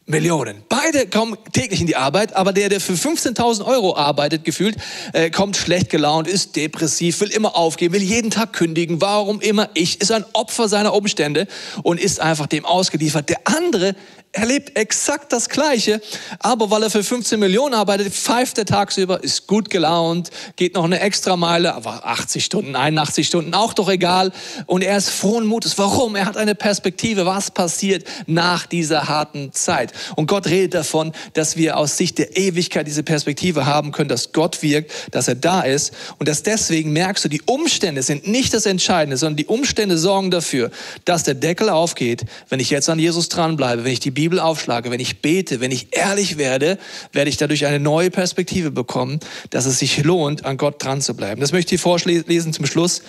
Millionen. 0.08 0.62
Beide 0.70 1.06
kommen 1.06 1.36
täglich 1.52 1.82
in 1.82 1.86
die 1.86 1.96
Arbeit, 1.96 2.34
aber 2.34 2.54
der, 2.54 2.70
der 2.70 2.80
für 2.80 2.94
15.000 2.94 3.64
Euro 3.64 3.94
arbeitet, 3.94 4.42
gefühlt, 4.42 4.76
äh, 5.12 5.30
kommt 5.30 5.56
schlecht 5.56 5.90
gelaunt, 5.90 6.26
ist 6.26 6.56
depressiv, 6.56 7.20
will 7.20 7.30
immer 7.30 7.56
aufgeben, 7.56 7.92
will 7.92 8.02
jeden 8.02 8.30
Tag 8.30 8.54
kündigen, 8.54 9.02
warum 9.02 9.40
immer 9.40 9.68
ich, 9.74 10.00
ist 10.00 10.10
ein 10.10 10.24
Opfer 10.32 10.68
seiner 10.68 10.94
Umstände 10.94 11.46
und 11.82 12.00
ist 12.00 12.20
einfach 12.20 12.46
dem 12.46 12.64
ausgeliefert. 12.64 13.28
Der 13.28 13.40
andere 13.44 13.94
erlebt 14.32 14.76
exakt 14.78 15.32
das 15.32 15.48
Gleiche, 15.48 16.00
aber 16.38 16.70
weil 16.70 16.82
er 16.82 16.90
für 16.90 17.02
15 17.02 17.40
Millionen 17.40 17.74
arbeitet, 17.74 18.12
pfeift 18.12 18.58
er 18.58 18.66
tagsüber, 18.66 19.22
ist 19.22 19.46
gut 19.46 19.70
gelaunt, 19.70 20.30
geht 20.56 20.74
noch 20.74 20.84
eine 20.84 21.00
extra 21.00 21.36
Meile, 21.36 21.74
aber 21.74 22.06
80 22.06 22.44
Stunden, 22.44 22.76
81 22.76 23.26
Stunden, 23.26 23.54
auch 23.54 23.72
doch 23.72 23.88
egal. 23.88 24.32
Und 24.66 24.82
er 24.82 24.98
ist 24.98 25.10
frohen 25.10 25.46
Mutes. 25.46 25.78
Warum? 25.78 26.14
Er 26.14 26.26
hat 26.26 26.36
eine 26.36 26.54
Perspektive, 26.54 27.24
was 27.24 27.50
passiert 27.50 28.04
nach 28.26 28.66
dieser 28.66 29.08
harten 29.08 29.52
Zeit. 29.52 29.92
Und 30.14 30.26
Gott 30.26 30.46
redet 30.46 30.74
davon, 30.74 31.12
dass 31.32 31.56
wir 31.56 31.78
aus 31.78 31.96
Sicht 31.96 32.18
der 32.18 32.36
Ewigkeit 32.36 32.86
diese 32.86 33.02
Perspektive 33.02 33.64
haben 33.64 33.92
können, 33.92 34.08
dass 34.08 34.32
Gott 34.32 34.62
wirkt, 34.62 34.92
dass 35.10 35.28
er 35.28 35.36
da 35.36 35.62
ist 35.62 35.94
und 36.18 36.28
dass 36.28 36.42
deswegen 36.42 36.92
merkst 36.92 37.24
du, 37.24 37.28
die 37.28 37.42
Umstände 37.42 38.02
sind 38.02 38.28
nicht 38.28 38.52
das 38.52 38.66
Entscheidende, 38.66 39.16
sondern 39.16 39.36
die 39.36 39.46
Umstände 39.46 39.96
sorgen 39.96 40.30
dafür, 40.30 40.70
dass 41.06 41.22
der 41.22 41.34
Deckel 41.34 41.70
aufgeht, 41.70 42.24
wenn 42.50 42.60
ich 42.60 42.70
jetzt 42.70 42.88
an 42.88 42.98
Jesus 42.98 43.28
dranbleibe, 43.30 43.84
wenn 43.84 43.92
ich 43.92 44.00
die 44.00 44.17
Bibel 44.18 44.40
aufschlage, 44.40 44.90
wenn 44.90 44.98
ich 44.98 45.22
bete, 45.22 45.60
wenn 45.60 45.70
ich 45.70 45.96
ehrlich 45.96 46.38
werde, 46.38 46.76
werde 47.12 47.30
ich 47.30 47.36
dadurch 47.36 47.66
eine 47.66 47.78
neue 47.78 48.10
Perspektive 48.10 48.72
bekommen, 48.72 49.20
dass 49.50 49.64
es 49.64 49.78
sich 49.78 50.02
lohnt, 50.02 50.44
an 50.44 50.56
Gott 50.56 50.82
dran 50.82 51.00
zu 51.00 51.14
bleiben. 51.14 51.40
Das 51.40 51.52
möchte 51.52 51.76
ich 51.76 51.80
vorlesen 51.80 52.52
zum 52.52 52.66
Schluss. 52.66 53.02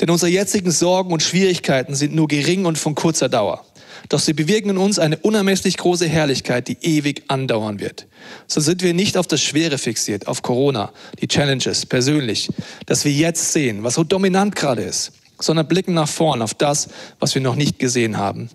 Denn 0.00 0.08
unsere 0.08 0.30
jetzigen 0.30 0.70
Sorgen 0.70 1.12
und 1.12 1.22
Schwierigkeiten 1.22 1.94
sind 1.94 2.14
nur 2.14 2.26
gering 2.26 2.64
und 2.64 2.78
von 2.78 2.94
kurzer 2.94 3.28
Dauer. 3.28 3.66
Doch 4.08 4.18
sie 4.18 4.32
bewirken 4.32 4.70
in 4.70 4.78
uns 4.78 4.98
eine 4.98 5.18
unermesslich 5.18 5.76
große 5.76 6.08
Herrlichkeit, 6.08 6.68
die 6.68 6.78
ewig 6.80 7.24
andauern 7.28 7.78
wird. 7.78 8.06
So 8.46 8.62
sind 8.62 8.82
wir 8.82 8.94
nicht 8.94 9.18
auf 9.18 9.26
das 9.26 9.42
Schwere 9.42 9.76
fixiert, 9.76 10.26
auf 10.26 10.40
Corona, 10.40 10.90
die 11.20 11.28
Challenges 11.28 11.84
persönlich, 11.84 12.48
dass 12.86 13.04
wir 13.04 13.12
jetzt 13.12 13.52
sehen, 13.52 13.84
was 13.84 13.92
so 13.92 14.04
dominant 14.04 14.56
gerade 14.56 14.84
ist, 14.84 15.12
sondern 15.38 15.68
blicken 15.68 15.92
nach 15.92 16.08
vorn 16.08 16.40
auf 16.40 16.54
das, 16.54 16.88
was 17.18 17.34
wir 17.34 17.42
noch 17.42 17.56
nicht 17.56 17.78
gesehen 17.78 18.16
haben. 18.16 18.48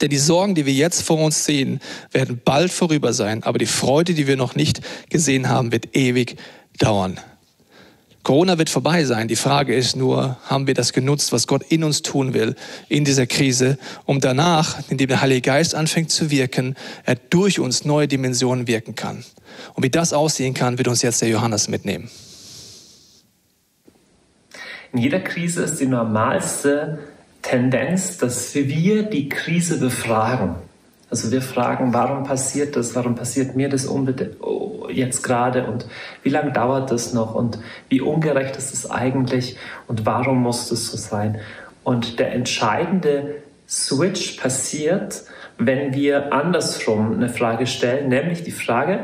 Denn 0.00 0.10
die 0.10 0.18
Sorgen, 0.18 0.54
die 0.54 0.66
wir 0.66 0.72
jetzt 0.72 1.02
vor 1.02 1.18
uns 1.18 1.44
sehen, 1.44 1.80
werden 2.10 2.40
bald 2.44 2.72
vorüber 2.72 3.12
sein, 3.12 3.42
aber 3.42 3.58
die 3.58 3.66
Freude, 3.66 4.14
die 4.14 4.26
wir 4.26 4.36
noch 4.36 4.54
nicht 4.54 4.80
gesehen 5.10 5.48
haben, 5.48 5.72
wird 5.72 5.94
ewig 5.94 6.36
dauern. 6.78 7.20
Corona 8.22 8.56
wird 8.56 8.70
vorbei 8.70 9.04
sein. 9.04 9.26
Die 9.26 9.36
Frage 9.36 9.74
ist 9.74 9.96
nur, 9.96 10.36
haben 10.44 10.68
wir 10.68 10.74
das 10.74 10.92
genutzt, 10.92 11.32
was 11.32 11.48
Gott 11.48 11.64
in 11.68 11.82
uns 11.82 12.02
tun 12.02 12.34
will 12.34 12.54
in 12.88 13.04
dieser 13.04 13.26
Krise, 13.26 13.78
um 14.04 14.20
danach, 14.20 14.78
indem 14.90 15.08
der 15.08 15.20
Heilige 15.20 15.40
Geist 15.40 15.74
anfängt 15.74 16.12
zu 16.12 16.30
wirken, 16.30 16.76
er 17.04 17.16
durch 17.16 17.58
uns 17.58 17.84
neue 17.84 18.06
Dimensionen 18.06 18.68
wirken 18.68 18.94
kann. 18.94 19.24
Und 19.74 19.82
wie 19.82 19.90
das 19.90 20.12
aussehen 20.12 20.54
kann, 20.54 20.78
wird 20.78 20.86
uns 20.86 21.02
jetzt 21.02 21.20
der 21.20 21.30
Johannes 21.30 21.68
mitnehmen. 21.68 22.10
In 24.92 25.00
jeder 25.00 25.20
Krise 25.20 25.62
ist 25.62 25.80
die 25.80 25.86
normalste 25.86 27.00
Tendenz, 27.42 28.18
dass 28.18 28.54
wir 28.54 29.02
die 29.02 29.28
Krise 29.28 29.78
befragen. 29.78 30.54
Also 31.10 31.30
wir 31.30 31.42
fragen, 31.42 31.92
warum 31.92 32.24
passiert 32.24 32.74
das? 32.74 32.94
Warum 32.94 33.14
passiert 33.14 33.54
mir 33.54 33.68
das 33.68 33.86
oh, 33.86 34.88
jetzt 34.90 35.22
gerade? 35.22 35.66
Und 35.66 35.86
wie 36.22 36.30
lange 36.30 36.52
dauert 36.52 36.90
das 36.90 37.12
noch? 37.12 37.34
Und 37.34 37.58
wie 37.90 38.00
ungerecht 38.00 38.56
ist 38.56 38.72
es 38.72 38.90
eigentlich? 38.90 39.58
Und 39.88 40.06
warum 40.06 40.42
muss 40.42 40.70
das 40.70 40.86
so 40.86 40.96
sein? 40.96 41.38
Und 41.84 42.18
der 42.18 42.32
entscheidende 42.32 43.42
Switch 43.68 44.38
passiert, 44.38 45.24
wenn 45.58 45.92
wir 45.92 46.32
andersrum 46.32 47.12
eine 47.12 47.28
Frage 47.28 47.66
stellen, 47.66 48.08
nämlich 48.08 48.42
die 48.42 48.50
Frage, 48.50 49.00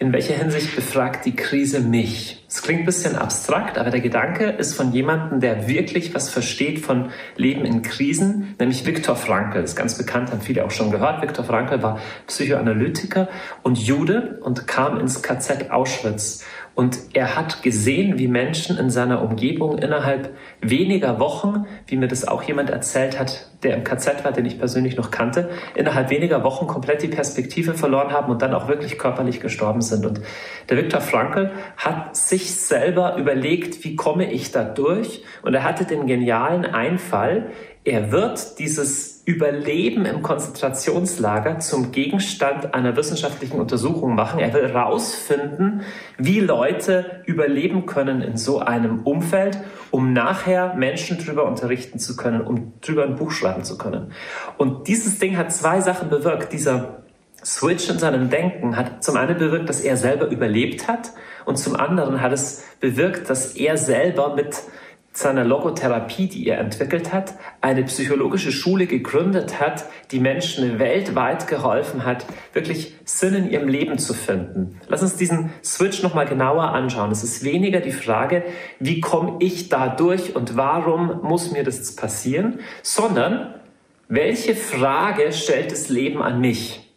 in 0.00 0.14
welcher 0.14 0.34
Hinsicht 0.34 0.74
befragt 0.74 1.26
die 1.26 1.36
Krise 1.36 1.80
mich? 1.80 2.42
Es 2.48 2.62
klingt 2.62 2.80
ein 2.80 2.86
bisschen 2.86 3.16
abstrakt, 3.16 3.76
aber 3.76 3.90
der 3.90 4.00
Gedanke 4.00 4.46
ist 4.46 4.74
von 4.74 4.92
jemandem, 4.94 5.40
der 5.40 5.68
wirklich 5.68 6.14
was 6.14 6.30
versteht 6.30 6.80
von 6.80 7.10
Leben 7.36 7.66
in 7.66 7.82
Krisen, 7.82 8.54
nämlich 8.58 8.86
Viktor 8.86 9.14
Frankl. 9.14 9.62
Ist 9.62 9.76
ganz 9.76 9.98
bekannt, 9.98 10.30
haben 10.30 10.40
viele 10.40 10.64
auch 10.64 10.70
schon 10.70 10.90
gehört. 10.90 11.20
Viktor 11.20 11.44
Frankl 11.44 11.82
war 11.82 12.00
Psychoanalytiker 12.26 13.28
und 13.62 13.76
Jude 13.76 14.40
und 14.42 14.66
kam 14.66 14.98
ins 14.98 15.20
KZ 15.20 15.70
Auschwitz 15.70 16.44
und 16.74 16.98
er 17.14 17.36
hat 17.36 17.62
gesehen, 17.62 18.18
wie 18.18 18.28
Menschen 18.28 18.78
in 18.78 18.90
seiner 18.90 19.22
Umgebung 19.22 19.78
innerhalb 19.78 20.34
weniger 20.60 21.18
Wochen, 21.18 21.66
wie 21.86 21.96
mir 21.96 22.08
das 22.08 22.26
auch 22.26 22.42
jemand 22.42 22.70
erzählt 22.70 23.18
hat, 23.18 23.50
der 23.62 23.74
im 23.74 23.84
KZ 23.84 24.24
war, 24.24 24.32
den 24.32 24.46
ich 24.46 24.58
persönlich 24.58 24.96
noch 24.96 25.10
kannte, 25.10 25.50
innerhalb 25.74 26.10
weniger 26.10 26.42
Wochen 26.44 26.66
komplett 26.66 27.02
die 27.02 27.08
Perspektive 27.08 27.74
verloren 27.74 28.12
haben 28.12 28.30
und 28.30 28.40
dann 28.40 28.54
auch 28.54 28.68
wirklich 28.68 28.98
körperlich 28.98 29.40
gestorben 29.40 29.82
sind. 29.82 30.06
Und 30.06 30.20
der 30.68 30.76
Viktor 30.76 31.00
Frankl 31.00 31.50
hat 31.76 32.16
sich 32.16 32.54
selber 32.54 33.16
überlegt, 33.16 33.84
wie 33.84 33.96
komme 33.96 34.32
ich 34.32 34.52
da 34.52 34.64
durch? 34.64 35.24
Und 35.42 35.54
er 35.54 35.64
hatte 35.64 35.84
den 35.84 36.06
genialen 36.06 36.64
Einfall, 36.64 37.50
er 37.84 38.12
wird 38.12 38.58
dieses 38.58 39.09
Überleben 39.24 40.06
im 40.06 40.22
Konzentrationslager 40.22 41.58
zum 41.58 41.92
Gegenstand 41.92 42.74
einer 42.74 42.96
wissenschaftlichen 42.96 43.60
Untersuchung 43.60 44.14
machen. 44.14 44.40
Er 44.40 44.52
will 44.54 44.68
herausfinden, 44.68 45.82
wie 46.18 46.40
Leute 46.40 47.22
überleben 47.26 47.86
können 47.86 48.22
in 48.22 48.36
so 48.36 48.60
einem 48.60 49.02
Umfeld, 49.02 49.58
um 49.90 50.12
nachher 50.12 50.74
Menschen 50.74 51.18
darüber 51.24 51.46
unterrichten 51.46 51.98
zu 51.98 52.16
können, 52.16 52.40
um 52.40 52.72
darüber 52.80 53.04
ein 53.04 53.16
Buch 53.16 53.30
schreiben 53.30 53.62
zu 53.62 53.76
können. 53.78 54.12
Und 54.56 54.88
dieses 54.88 55.18
Ding 55.18 55.36
hat 55.36 55.52
zwei 55.52 55.80
Sachen 55.80 56.08
bewirkt. 56.08 56.52
Dieser 56.52 57.00
Switch 57.44 57.88
in 57.88 57.98
seinem 57.98 58.30
Denken 58.30 58.76
hat 58.76 59.02
zum 59.02 59.16
einen 59.16 59.38
bewirkt, 59.38 59.68
dass 59.68 59.80
er 59.80 59.96
selber 59.96 60.28
überlebt 60.28 60.88
hat 60.88 61.12
und 61.44 61.56
zum 61.56 61.76
anderen 61.76 62.20
hat 62.20 62.32
es 62.32 62.64
bewirkt, 62.80 63.30
dass 63.30 63.56
er 63.56 63.76
selber 63.76 64.34
mit 64.34 64.62
seiner 65.12 65.44
Logotherapie, 65.44 66.28
die 66.28 66.46
er 66.46 66.58
entwickelt 66.58 67.12
hat, 67.12 67.34
eine 67.60 67.82
psychologische 67.84 68.52
Schule 68.52 68.86
gegründet 68.86 69.60
hat, 69.60 69.86
die 70.12 70.20
Menschen 70.20 70.78
weltweit 70.78 71.48
geholfen 71.48 72.04
hat, 72.04 72.24
wirklich 72.52 72.94
Sinn 73.04 73.34
in 73.34 73.50
ihrem 73.50 73.68
Leben 73.68 73.98
zu 73.98 74.14
finden. 74.14 74.80
Lass 74.88 75.02
uns 75.02 75.16
diesen 75.16 75.50
Switch 75.64 76.02
nochmal 76.02 76.26
genauer 76.26 76.70
anschauen. 76.70 77.10
Es 77.10 77.24
ist 77.24 77.42
weniger 77.44 77.80
die 77.80 77.92
Frage, 77.92 78.44
wie 78.78 79.00
komme 79.00 79.36
ich 79.40 79.68
da 79.68 79.88
durch 79.88 80.36
und 80.36 80.56
warum 80.56 81.20
muss 81.22 81.50
mir 81.50 81.64
das 81.64 81.96
passieren, 81.96 82.60
sondern 82.82 83.54
welche 84.08 84.54
Frage 84.54 85.32
stellt 85.32 85.72
das 85.72 85.88
Leben 85.88 86.22
an 86.22 86.40
mich? 86.40 86.89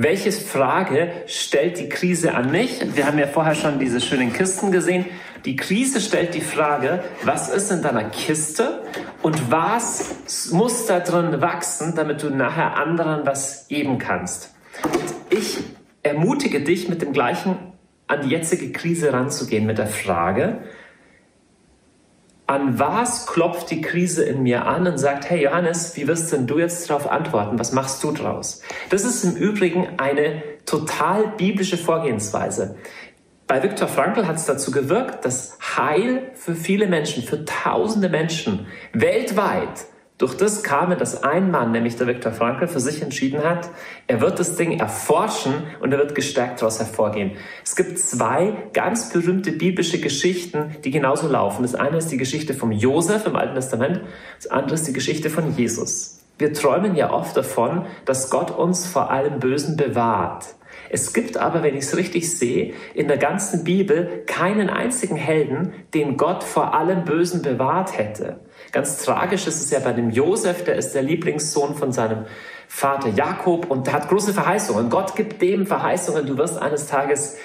Welche 0.00 0.30
Frage 0.30 1.10
stellt 1.26 1.80
die 1.80 1.88
Krise 1.88 2.36
an 2.36 2.52
mich? 2.52 2.80
Wir 2.94 3.04
haben 3.04 3.18
ja 3.18 3.26
vorher 3.26 3.56
schon 3.56 3.80
diese 3.80 4.00
schönen 4.00 4.32
Kisten 4.32 4.70
gesehen. 4.70 5.06
Die 5.44 5.56
Krise 5.56 6.00
stellt 6.00 6.36
die 6.36 6.40
Frage, 6.40 7.02
was 7.24 7.48
ist 7.48 7.72
in 7.72 7.82
deiner 7.82 8.04
Kiste 8.04 8.84
und 9.22 9.50
was 9.50 10.50
muss 10.52 10.86
da 10.86 11.00
drin 11.00 11.40
wachsen, 11.40 11.96
damit 11.96 12.22
du 12.22 12.30
nachher 12.30 12.76
anderen 12.76 13.26
was 13.26 13.66
geben 13.66 13.98
kannst. 13.98 14.54
Ich 15.30 15.58
ermutige 16.04 16.60
dich, 16.60 16.88
mit 16.88 17.02
dem 17.02 17.12
gleichen 17.12 17.56
an 18.06 18.22
die 18.22 18.28
jetzige 18.28 18.70
Krise 18.70 19.12
ranzugehen, 19.12 19.66
mit 19.66 19.78
der 19.78 19.88
Frage, 19.88 20.60
an 22.48 22.78
was 22.78 23.26
klopft 23.26 23.70
die 23.70 23.82
Krise 23.82 24.24
in 24.24 24.42
mir 24.42 24.66
an 24.66 24.86
und 24.86 24.96
sagt, 24.96 25.28
hey 25.28 25.44
Johannes, 25.44 25.96
wie 25.96 26.08
wirst 26.08 26.32
denn 26.32 26.46
du 26.46 26.58
jetzt 26.58 26.88
darauf 26.88 27.08
antworten? 27.10 27.58
Was 27.58 27.72
machst 27.72 28.02
du 28.02 28.10
draus? 28.10 28.62
Das 28.88 29.04
ist 29.04 29.22
im 29.22 29.36
Übrigen 29.36 29.86
eine 29.98 30.42
total 30.64 31.28
biblische 31.36 31.76
Vorgehensweise. 31.76 32.76
Bei 33.46 33.62
Viktor 33.62 33.86
Frankl 33.86 34.26
hat 34.26 34.36
es 34.36 34.46
dazu 34.46 34.70
gewirkt, 34.70 35.26
dass 35.26 35.58
Heil 35.76 36.30
für 36.34 36.54
viele 36.54 36.86
Menschen, 36.86 37.22
für 37.22 37.44
tausende 37.44 38.08
Menschen 38.08 38.66
weltweit 38.94 39.84
durch 40.18 40.36
das 40.36 40.64
kam, 40.64 40.96
dass 40.98 41.22
ein 41.22 41.52
Mann, 41.52 41.70
nämlich 41.70 41.94
der 41.94 42.08
Viktor 42.08 42.32
Frankl, 42.32 42.66
für 42.66 42.80
sich 42.80 43.02
entschieden 43.02 43.44
hat, 43.44 43.70
er 44.08 44.20
wird 44.20 44.40
das 44.40 44.56
Ding 44.56 44.80
erforschen 44.80 45.54
und 45.80 45.92
er 45.92 45.98
wird 45.98 46.16
gestärkt 46.16 46.60
daraus 46.60 46.80
hervorgehen. 46.80 47.36
Es 47.64 47.76
gibt 47.76 48.00
zwei 48.00 48.52
ganz 48.72 49.10
berühmte 49.10 49.52
biblische 49.52 50.00
Geschichten, 50.00 50.76
die 50.84 50.90
genauso 50.90 51.28
laufen. 51.28 51.62
Das 51.62 51.76
eine 51.76 51.98
ist 51.98 52.08
die 52.08 52.16
Geschichte 52.16 52.52
von 52.52 52.72
Josef 52.72 53.26
im 53.26 53.36
Alten 53.36 53.54
Testament, 53.54 54.00
das 54.36 54.48
andere 54.48 54.74
ist 54.74 54.88
die 54.88 54.92
Geschichte 54.92 55.30
von 55.30 55.56
Jesus. 55.56 56.18
Wir 56.36 56.52
träumen 56.52 56.96
ja 56.96 57.12
oft 57.12 57.36
davon, 57.36 57.86
dass 58.04 58.30
Gott 58.30 58.50
uns 58.50 58.86
vor 58.86 59.10
allem 59.10 59.38
Bösen 59.38 59.76
bewahrt. 59.76 60.46
Es 60.90 61.12
gibt 61.12 61.36
aber, 61.36 61.62
wenn 61.62 61.74
ich 61.74 61.84
es 61.84 61.96
richtig 61.96 62.36
sehe, 62.36 62.74
in 62.94 63.08
der 63.08 63.18
ganzen 63.18 63.64
Bibel 63.64 64.22
keinen 64.26 64.70
einzigen 64.70 65.16
Helden, 65.16 65.72
den 65.94 66.16
Gott 66.16 66.44
vor 66.44 66.74
allem 66.74 67.04
Bösen 67.04 67.42
bewahrt 67.42 67.96
hätte. 67.98 68.40
Ganz 68.72 69.02
tragisch 69.04 69.46
ist 69.46 69.62
es 69.62 69.70
ja 69.70 69.80
bei 69.80 69.92
dem 69.92 70.10
Josef, 70.10 70.64
der 70.64 70.76
ist 70.76 70.94
der 70.94 71.02
Lieblingssohn 71.02 71.74
von 71.74 71.92
seinem 71.92 72.26
Vater 72.68 73.08
Jakob 73.08 73.70
und 73.70 73.86
der 73.86 73.94
hat 73.94 74.08
große 74.08 74.34
Verheißungen. 74.34 74.90
Gott 74.90 75.16
gibt 75.16 75.40
dem 75.40 75.66
Verheißungen, 75.66 76.26
du 76.26 76.36
wirst 76.36 76.60
eines 76.60 76.86
Tages 76.86 77.36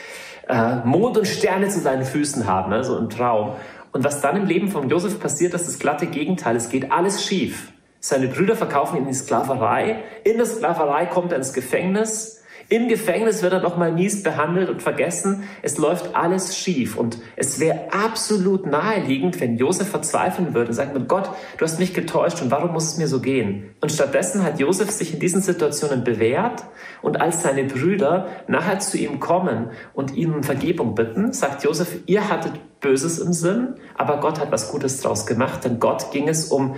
äh, 0.47 0.75
Mond 0.83 1.17
und 1.17 1.27
Sterne 1.27 1.69
zu 1.69 1.81
deinen 1.81 2.03
Füßen 2.03 2.45
haben, 2.47 2.71
ne? 2.71 2.83
so 2.83 2.97
im 2.97 3.09
Traum. 3.09 3.55
Und 3.93 4.03
was 4.03 4.21
dann 4.21 4.35
im 4.35 4.45
Leben 4.45 4.69
von 4.69 4.89
Josef 4.89 5.19
passiert, 5.19 5.53
ist 5.53 5.67
das 5.67 5.79
glatte 5.79 6.07
Gegenteil. 6.07 6.55
Es 6.55 6.69
geht 6.69 6.91
alles 6.91 7.23
schief. 7.23 7.71
Seine 7.99 8.27
Brüder 8.27 8.55
verkaufen 8.55 8.97
ihn 8.97 9.03
in 9.03 9.07
die 9.07 9.13
Sklaverei. 9.13 10.03
In 10.25 10.37
der 10.37 10.45
Sklaverei 10.45 11.05
kommt 11.05 11.31
er 11.31 11.37
ins 11.37 11.53
Gefängnis. 11.53 12.42
Im 12.73 12.87
Gefängnis 12.87 13.43
wird 13.43 13.53
er 13.53 13.59
noch 13.59 13.77
mal 13.77 13.91
mies 13.91 14.23
behandelt 14.23 14.67
und 14.67 14.81
vergessen. 14.81 15.43
Es 15.61 15.77
läuft 15.77 16.15
alles 16.15 16.57
schief. 16.57 16.97
Und 16.97 17.19
es 17.35 17.59
wäre 17.59 17.81
absolut 17.91 18.65
naheliegend, 18.65 19.39
wenn 19.39 19.57
Josef 19.57 19.89
verzweifeln 19.89 20.55
würde 20.55 20.71
und 20.71 20.77
würde, 20.79 21.05
Gott, 21.05 21.29
du 21.59 21.65
hast 21.65 21.79
mich 21.79 21.93
getäuscht 21.93 22.41
und 22.41 22.49
warum 22.49 22.73
muss 22.73 22.85
es 22.85 22.97
mir 22.97 23.07
so 23.07 23.21
gehen? 23.21 23.75
Und 23.79 23.91
stattdessen 23.91 24.43
hat 24.43 24.59
Josef 24.59 24.89
sich 24.89 25.13
in 25.13 25.19
diesen 25.19 25.43
Situationen 25.43 26.03
bewährt 26.03 26.63
und 27.03 27.21
als 27.21 27.43
seine 27.43 27.65
Brüder 27.65 28.25
nachher 28.47 28.79
zu 28.79 28.97
ihm 28.97 29.19
kommen 29.19 29.69
und 29.93 30.15
ihn 30.15 30.33
um 30.33 30.41
Vergebung 30.41 30.95
bitten, 30.95 31.31
sagt 31.31 31.63
Josef, 31.63 31.99
ihr 32.07 32.27
hattet 32.27 32.53
Böses 32.79 33.19
im 33.19 33.33
Sinn, 33.33 33.75
aber 33.95 34.19
Gott 34.19 34.39
hat 34.39 34.51
was 34.51 34.71
Gutes 34.71 34.99
draus 34.99 35.27
gemacht, 35.27 35.63
denn 35.63 35.79
Gott 35.79 36.09
ging 36.11 36.27
es 36.27 36.45
um 36.45 36.73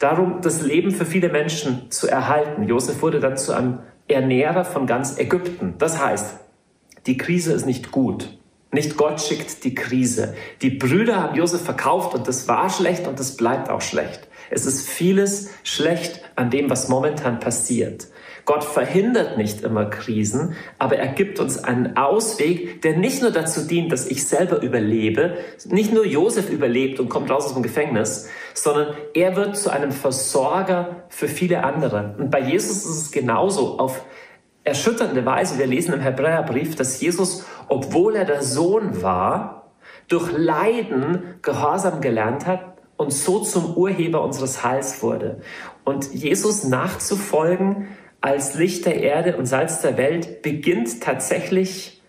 darum, 0.00 0.40
das 0.42 0.62
Leben 0.62 0.90
für 0.90 1.06
viele 1.06 1.28
Menschen 1.28 1.88
zu 1.92 2.08
erhalten. 2.08 2.64
Josef 2.64 3.00
wurde 3.00 3.20
dann 3.20 3.36
zu 3.36 3.52
einem 3.52 3.78
Ernährer 4.08 4.64
von 4.64 4.86
ganz 4.86 5.18
Ägypten. 5.18 5.74
Das 5.78 6.00
heißt, 6.00 6.36
die 7.06 7.16
Krise 7.16 7.52
ist 7.52 7.66
nicht 7.66 7.90
gut. 7.90 8.38
Nicht 8.72 8.96
Gott 8.96 9.20
schickt 9.20 9.64
die 9.64 9.74
Krise. 9.74 10.34
Die 10.62 10.70
Brüder 10.70 11.22
haben 11.22 11.36
Josef 11.36 11.62
verkauft 11.62 12.14
und 12.14 12.28
das 12.28 12.48
war 12.48 12.68
schlecht 12.68 13.06
und 13.06 13.18
das 13.18 13.36
bleibt 13.36 13.70
auch 13.70 13.80
schlecht. 13.80 14.28
Es 14.50 14.66
ist 14.66 14.88
vieles 14.88 15.50
schlecht 15.62 16.22
an 16.36 16.50
dem, 16.50 16.70
was 16.70 16.88
momentan 16.88 17.40
passiert. 17.40 18.08
Gott 18.46 18.62
verhindert 18.62 19.36
nicht 19.38 19.62
immer 19.62 19.86
Krisen, 19.86 20.54
aber 20.78 20.96
er 20.96 21.08
gibt 21.08 21.40
uns 21.40 21.64
einen 21.64 21.96
Ausweg, 21.96 22.80
der 22.82 22.96
nicht 22.96 23.20
nur 23.20 23.32
dazu 23.32 23.62
dient, 23.66 23.90
dass 23.90 24.06
ich 24.06 24.24
selber 24.24 24.62
überlebe, 24.62 25.36
nicht 25.66 25.92
nur 25.92 26.06
Josef 26.06 26.48
überlebt 26.48 27.00
und 27.00 27.08
kommt 27.08 27.28
raus 27.28 27.46
aus 27.46 27.54
dem 27.54 27.64
Gefängnis, 27.64 28.28
sondern 28.54 28.94
er 29.14 29.34
wird 29.34 29.56
zu 29.56 29.70
einem 29.70 29.90
Versorger 29.90 31.04
für 31.08 31.26
viele 31.26 31.64
andere. 31.64 32.14
Und 32.18 32.30
bei 32.30 32.40
Jesus 32.40 32.84
ist 32.84 33.02
es 33.02 33.10
genauso 33.10 33.80
auf 33.80 34.04
erschütternde 34.62 35.26
Weise. 35.26 35.58
Wir 35.58 35.66
lesen 35.66 35.94
im 35.94 36.00
Hebräerbrief, 36.00 36.76
dass 36.76 37.00
Jesus, 37.00 37.44
obwohl 37.66 38.14
er 38.14 38.26
der 38.26 38.42
Sohn 38.42 39.02
war, 39.02 39.72
durch 40.06 40.30
Leiden 40.36 41.34
Gehorsam 41.42 42.00
gelernt 42.00 42.46
hat 42.46 42.75
und 42.96 43.12
so 43.12 43.40
zum 43.40 43.76
Urheber 43.76 44.22
unseres 44.22 44.64
Heils 44.64 45.02
wurde. 45.02 45.40
Und 45.84 46.12
Jesus 46.14 46.64
nachzufolgen, 46.64 47.88
als 48.20 48.54
Licht 48.54 48.86
der 48.86 49.00
Erde 49.02 49.36
und 49.36 49.46
Salz 49.46 49.80
der 49.82 49.96
Welt 49.96 50.42
beginnt 50.42 51.00
tatsächlich 51.02 52.02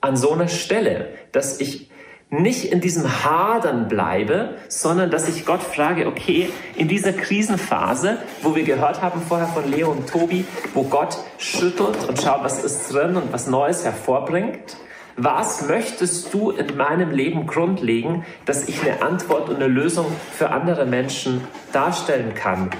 an 0.00 0.16
so 0.16 0.32
einer 0.32 0.48
Stelle, 0.48 1.08
dass 1.30 1.60
ich 1.60 1.90
nicht 2.32 2.72
in 2.72 2.80
diesem 2.80 3.24
Hadern 3.24 3.88
bleibe, 3.88 4.56
sondern 4.68 5.10
dass 5.10 5.28
ich 5.28 5.44
Gott 5.44 5.62
frage, 5.62 6.06
okay, 6.06 6.48
in 6.76 6.88
dieser 6.88 7.12
Krisenphase, 7.12 8.18
wo 8.42 8.56
wir 8.56 8.64
gehört 8.64 9.02
haben 9.02 9.20
vorher 9.20 9.48
von 9.48 9.70
Leo 9.70 9.90
und 9.90 10.08
Tobi, 10.08 10.46
wo 10.72 10.84
Gott 10.84 11.18
schüttelt 11.36 12.08
und 12.08 12.20
schaut, 12.20 12.42
was 12.42 12.64
ist 12.64 12.92
drin 12.92 13.16
und 13.16 13.32
was 13.32 13.48
Neues 13.48 13.84
hervorbringt, 13.84 14.76
was 15.16 15.68
möchtest 15.68 16.32
du 16.32 16.50
in 16.50 16.76
meinem 16.76 17.10
Leben 17.10 17.46
grundlegen, 17.46 18.24
dass 18.46 18.68
ich 18.68 18.82
eine 18.82 19.02
Antwort 19.02 19.48
und 19.48 19.56
eine 19.56 19.68
Lösung 19.68 20.06
für 20.32 20.50
andere 20.50 20.86
Menschen 20.86 21.42
darstellen 21.72 22.34
kann? 22.34 22.70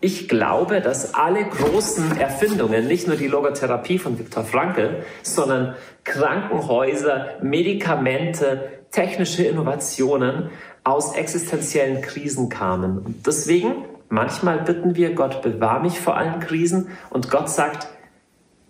Ich 0.00 0.28
glaube, 0.28 0.80
dass 0.80 1.14
alle 1.14 1.44
großen 1.44 2.18
Erfindungen, 2.18 2.86
nicht 2.86 3.06
nur 3.06 3.16
die 3.16 3.28
Logotherapie 3.28 3.98
von 3.98 4.18
Viktor 4.18 4.44
Frankl, 4.44 5.02
sondern 5.22 5.74
Krankenhäuser, 6.04 7.38
Medikamente, 7.42 8.68
technische 8.90 9.44
Innovationen, 9.44 10.50
aus 10.84 11.16
existenziellen 11.16 12.02
Krisen 12.02 12.48
kamen. 12.48 12.98
Und 12.98 13.26
deswegen, 13.26 13.84
manchmal 14.08 14.60
bitten 14.60 14.94
wir, 14.94 15.14
Gott 15.14 15.42
bewahr 15.42 15.80
mich 15.80 15.98
vor 15.98 16.16
allen 16.16 16.40
Krisen 16.40 16.88
und 17.10 17.30
Gott 17.30 17.50
sagt, 17.50 17.88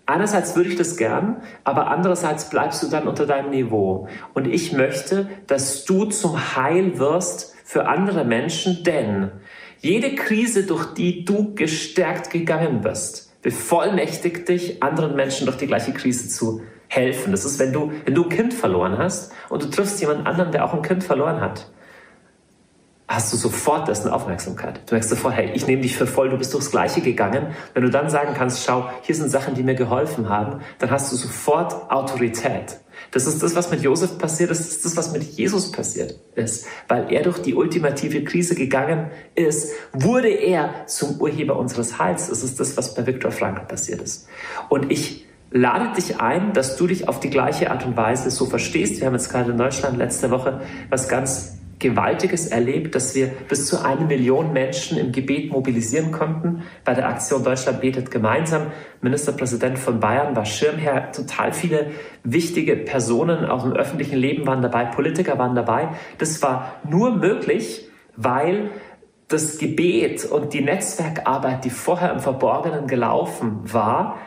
Einerseits 0.07 0.55
würde 0.55 0.69
ich 0.69 0.77
das 0.77 0.95
gern, 0.95 1.41
aber 1.65 1.87
andererseits 1.87 2.49
bleibst 2.49 2.81
du 2.81 2.87
dann 2.87 3.07
unter 3.07 3.25
deinem 3.25 3.49
Niveau. 3.49 4.07
Und 4.33 4.47
ich 4.47 4.71
möchte, 4.71 5.27
dass 5.47 5.83
du 5.83 6.05
zum 6.05 6.55
Heil 6.55 6.97
wirst 6.97 7.55
für 7.65 7.87
andere 7.89 8.23
Menschen, 8.23 8.83
denn 8.85 9.31
jede 9.79 10.15
Krise, 10.15 10.65
durch 10.65 10.93
die 10.93 11.25
du 11.25 11.53
gestärkt 11.55 12.29
gegangen 12.29 12.79
bist, 12.79 13.33
bevollmächtigt 13.41 14.47
dich, 14.47 14.81
anderen 14.81 15.15
Menschen 15.17 15.45
durch 15.45 15.57
die 15.57 15.67
gleiche 15.67 15.91
Krise 15.91 16.29
zu 16.29 16.61
helfen. 16.87 17.31
Das 17.31 17.43
ist, 17.43 17.59
wenn 17.59 17.73
du, 17.73 17.91
wenn 18.05 18.15
du 18.15 18.23
ein 18.23 18.29
Kind 18.29 18.53
verloren 18.53 18.97
hast 18.97 19.33
und 19.49 19.61
du 19.61 19.69
triffst 19.69 19.99
jemanden 19.99 20.25
anderen, 20.25 20.53
der 20.53 20.63
auch 20.63 20.73
ein 20.73 20.81
Kind 20.83 21.03
verloren 21.03 21.41
hat 21.41 21.69
hast 23.07 23.31
du 23.31 23.37
sofort 23.37 23.87
dessen 23.87 24.09
Aufmerksamkeit. 24.09 24.81
Du 24.85 24.95
merkst 24.95 25.09
sofort, 25.09 25.33
hey, 25.35 25.51
ich 25.53 25.65
nehme 25.65 25.81
dich 25.81 25.95
für 25.95 26.07
voll, 26.07 26.29
du 26.29 26.37
bist 26.37 26.53
durchs 26.53 26.71
Gleiche 26.71 26.99
gegangen. 26.99 27.55
Wenn 27.73 27.83
du 27.83 27.89
dann 27.89 28.09
sagen 28.09 28.33
kannst, 28.35 28.65
schau, 28.65 28.89
hier 29.01 29.15
sind 29.15 29.29
Sachen, 29.29 29.55
die 29.55 29.63
mir 29.63 29.75
geholfen 29.75 30.27
haben, 30.27 30.61
dann 30.79 30.91
hast 30.91 31.11
du 31.11 31.15
sofort 31.15 31.89
Autorität. 31.89 32.79
Das 33.11 33.25
ist 33.25 33.41
das, 33.41 33.55
was 33.55 33.71
mit 33.71 33.81
Josef 33.81 34.17
passiert 34.17 34.51
ist, 34.51 34.59
das 34.59 34.67
ist 34.69 34.85
das, 34.85 34.97
was 34.97 35.13
mit 35.13 35.23
Jesus 35.23 35.71
passiert 35.71 36.19
ist. 36.35 36.65
Weil 36.87 37.13
er 37.13 37.23
durch 37.23 37.39
die 37.39 37.53
ultimative 37.53 38.23
Krise 38.23 38.55
gegangen 38.55 39.11
ist, 39.35 39.71
wurde 39.93 40.29
er 40.29 40.87
zum 40.87 41.21
Urheber 41.21 41.57
unseres 41.57 41.99
Heils. 41.99 42.27
Das 42.27 42.43
ist 42.43 42.59
das, 42.59 42.75
was 42.75 42.93
bei 42.93 43.05
Viktor 43.05 43.31
Frankl 43.31 43.65
passiert 43.65 44.01
ist. 44.01 44.27
Und 44.67 44.91
ich 44.91 45.25
lade 45.51 45.93
dich 45.95 46.19
ein, 46.19 46.51
dass 46.51 46.75
du 46.75 46.87
dich 46.87 47.07
auf 47.07 47.21
die 47.21 47.29
gleiche 47.29 47.71
Art 47.71 47.85
und 47.85 47.95
Weise 47.95 48.29
so 48.31 48.45
verstehst. 48.45 48.99
Wir 48.99 49.07
haben 49.07 49.13
jetzt 49.13 49.29
gerade 49.29 49.51
in 49.51 49.57
Deutschland 49.57 49.97
letzte 49.97 50.29
Woche 50.29 50.61
was 50.89 51.07
ganz 51.07 51.57
Gewaltiges 51.79 52.47
erlebt, 52.47 52.95
dass 52.95 53.13
wir 53.13 53.27
bis 53.27 53.67
zu 53.67 53.83
eine 53.83 54.05
Million 54.05 54.51
Menschen 54.51 54.97
im 54.97 55.11
Gebet 55.11 55.51
mobilisieren 55.51 56.11
konnten. 56.11 56.63
Bei 56.83 56.93
der 56.93 57.07
Aktion 57.07 57.43
Deutschland 57.43 57.81
betet 57.81 58.09
gemeinsam. 58.09 58.71
Ministerpräsident 59.01 59.77
von 59.77 59.99
Bayern 59.99 60.35
war 60.35 60.45
Schirmherr. 60.45 61.11
Total 61.11 61.53
viele 61.53 61.91
wichtige 62.23 62.75
Personen 62.75 63.45
aus 63.45 63.63
dem 63.63 63.73
öffentlichen 63.73 64.17
Leben 64.17 64.47
waren 64.47 64.61
dabei. 64.61 64.85
Politiker 64.85 65.37
waren 65.37 65.55
dabei. 65.55 65.89
Das 66.17 66.41
war 66.41 66.75
nur 66.89 67.15
möglich, 67.15 67.87
weil 68.15 68.71
das 69.27 69.57
Gebet 69.57 70.25
und 70.25 70.53
die 70.53 70.61
Netzwerkarbeit, 70.61 71.65
die 71.65 71.69
vorher 71.69 72.13
im 72.13 72.19
Verborgenen 72.19 72.87
gelaufen 72.87 73.59
war, 73.63 74.17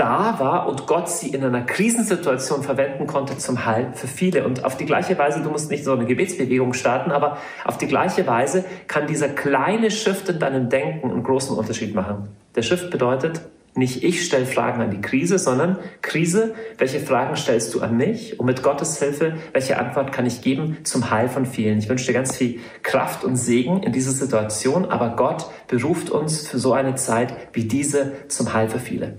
da 0.00 0.36
war 0.38 0.66
und 0.66 0.86
Gott 0.86 1.10
sie 1.10 1.28
in 1.28 1.44
einer 1.44 1.60
Krisensituation 1.60 2.62
verwenden 2.62 3.06
konnte 3.06 3.36
zum 3.36 3.66
Heil 3.66 3.92
für 3.92 4.06
viele. 4.06 4.46
Und 4.46 4.64
auf 4.64 4.78
die 4.78 4.86
gleiche 4.86 5.18
Weise, 5.18 5.42
du 5.42 5.50
musst 5.50 5.70
nicht 5.70 5.84
so 5.84 5.92
eine 5.92 6.06
Gebetsbewegung 6.06 6.72
starten, 6.72 7.10
aber 7.10 7.36
auf 7.64 7.76
die 7.76 7.86
gleiche 7.86 8.26
Weise 8.26 8.64
kann 8.88 9.06
dieser 9.06 9.28
kleine 9.28 9.90
Shift 9.90 10.30
in 10.30 10.38
deinem 10.38 10.70
Denken 10.70 11.10
einen 11.10 11.22
großen 11.22 11.54
Unterschied 11.54 11.94
machen. 11.94 12.28
Der 12.56 12.62
Shift 12.62 12.90
bedeutet, 12.90 13.42
nicht 13.74 14.02
ich 14.02 14.24
stelle 14.24 14.46
Fragen 14.46 14.80
an 14.80 14.90
die 14.90 15.02
Krise, 15.02 15.38
sondern 15.38 15.78
Krise, 16.00 16.54
welche 16.78 16.98
Fragen 16.98 17.36
stellst 17.36 17.74
du 17.74 17.82
an 17.82 17.96
mich? 17.96 18.40
Und 18.40 18.46
mit 18.46 18.62
Gottes 18.62 18.98
Hilfe, 18.98 19.34
welche 19.52 19.78
Antwort 19.78 20.12
kann 20.12 20.24
ich 20.24 20.40
geben 20.40 20.78
zum 20.82 21.10
Heil 21.10 21.28
von 21.28 21.44
vielen? 21.44 21.78
Ich 21.78 21.90
wünsche 21.90 22.06
dir 22.06 22.14
ganz 22.14 22.36
viel 22.36 22.58
Kraft 22.82 23.22
und 23.22 23.36
Segen 23.36 23.82
in 23.82 23.92
dieser 23.92 24.12
Situation, 24.12 24.86
aber 24.86 25.14
Gott 25.14 25.46
beruft 25.68 26.08
uns 26.08 26.48
für 26.48 26.58
so 26.58 26.72
eine 26.72 26.94
Zeit 26.94 27.34
wie 27.52 27.64
diese 27.64 28.12
zum 28.28 28.54
Heil 28.54 28.70
für 28.70 28.80
viele. 28.80 29.18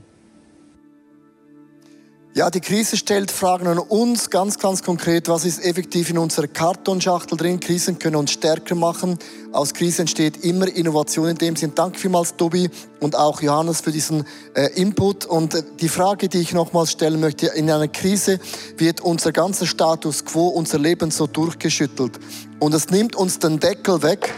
Ja, 2.33 2.49
die 2.49 2.61
Krise 2.61 2.95
stellt 2.95 3.29
Fragen 3.29 3.67
an 3.67 3.77
uns 3.77 4.29
ganz, 4.29 4.57
ganz 4.57 4.83
konkret. 4.83 5.27
Was 5.27 5.43
ist 5.43 5.61
effektiv 5.65 6.09
in 6.09 6.17
unserer 6.17 6.47
Kartonschachtel 6.47 7.37
drin? 7.37 7.59
Krisen 7.59 7.99
können 7.99 8.15
uns 8.15 8.31
stärker 8.31 8.73
machen. 8.73 9.19
Aus 9.51 9.73
Krise 9.73 10.03
entsteht 10.03 10.45
immer 10.45 10.73
Innovation 10.73 11.27
in 11.27 11.35
dem 11.35 11.57
Sinn. 11.57 11.73
Danke 11.75 11.99
vielmals, 11.99 12.37
Tobi 12.37 12.69
und 13.01 13.17
auch 13.17 13.41
Johannes 13.41 13.81
für 13.81 13.91
diesen 13.91 14.23
äh, 14.55 14.67
Input. 14.75 15.25
Und 15.25 15.55
äh, 15.55 15.63
die 15.81 15.89
Frage, 15.89 16.29
die 16.29 16.37
ich 16.37 16.53
nochmals 16.53 16.91
stellen 16.91 17.19
möchte, 17.19 17.47
in 17.47 17.69
einer 17.69 17.89
Krise 17.89 18.39
wird 18.77 19.01
unser 19.01 19.33
ganzer 19.33 19.67
Status 19.67 20.23
quo, 20.23 20.47
unser 20.47 20.79
Leben 20.79 21.11
so 21.11 21.27
durchgeschüttelt. 21.27 22.17
Und 22.59 22.73
es 22.73 22.89
nimmt 22.91 23.13
uns 23.13 23.39
den 23.39 23.59
Deckel 23.59 24.03
weg. 24.03 24.33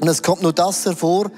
Und 0.00 0.08
es 0.08 0.22
kommt 0.22 0.40
nur 0.40 0.54
das 0.54 0.86
hervor, 0.86 1.30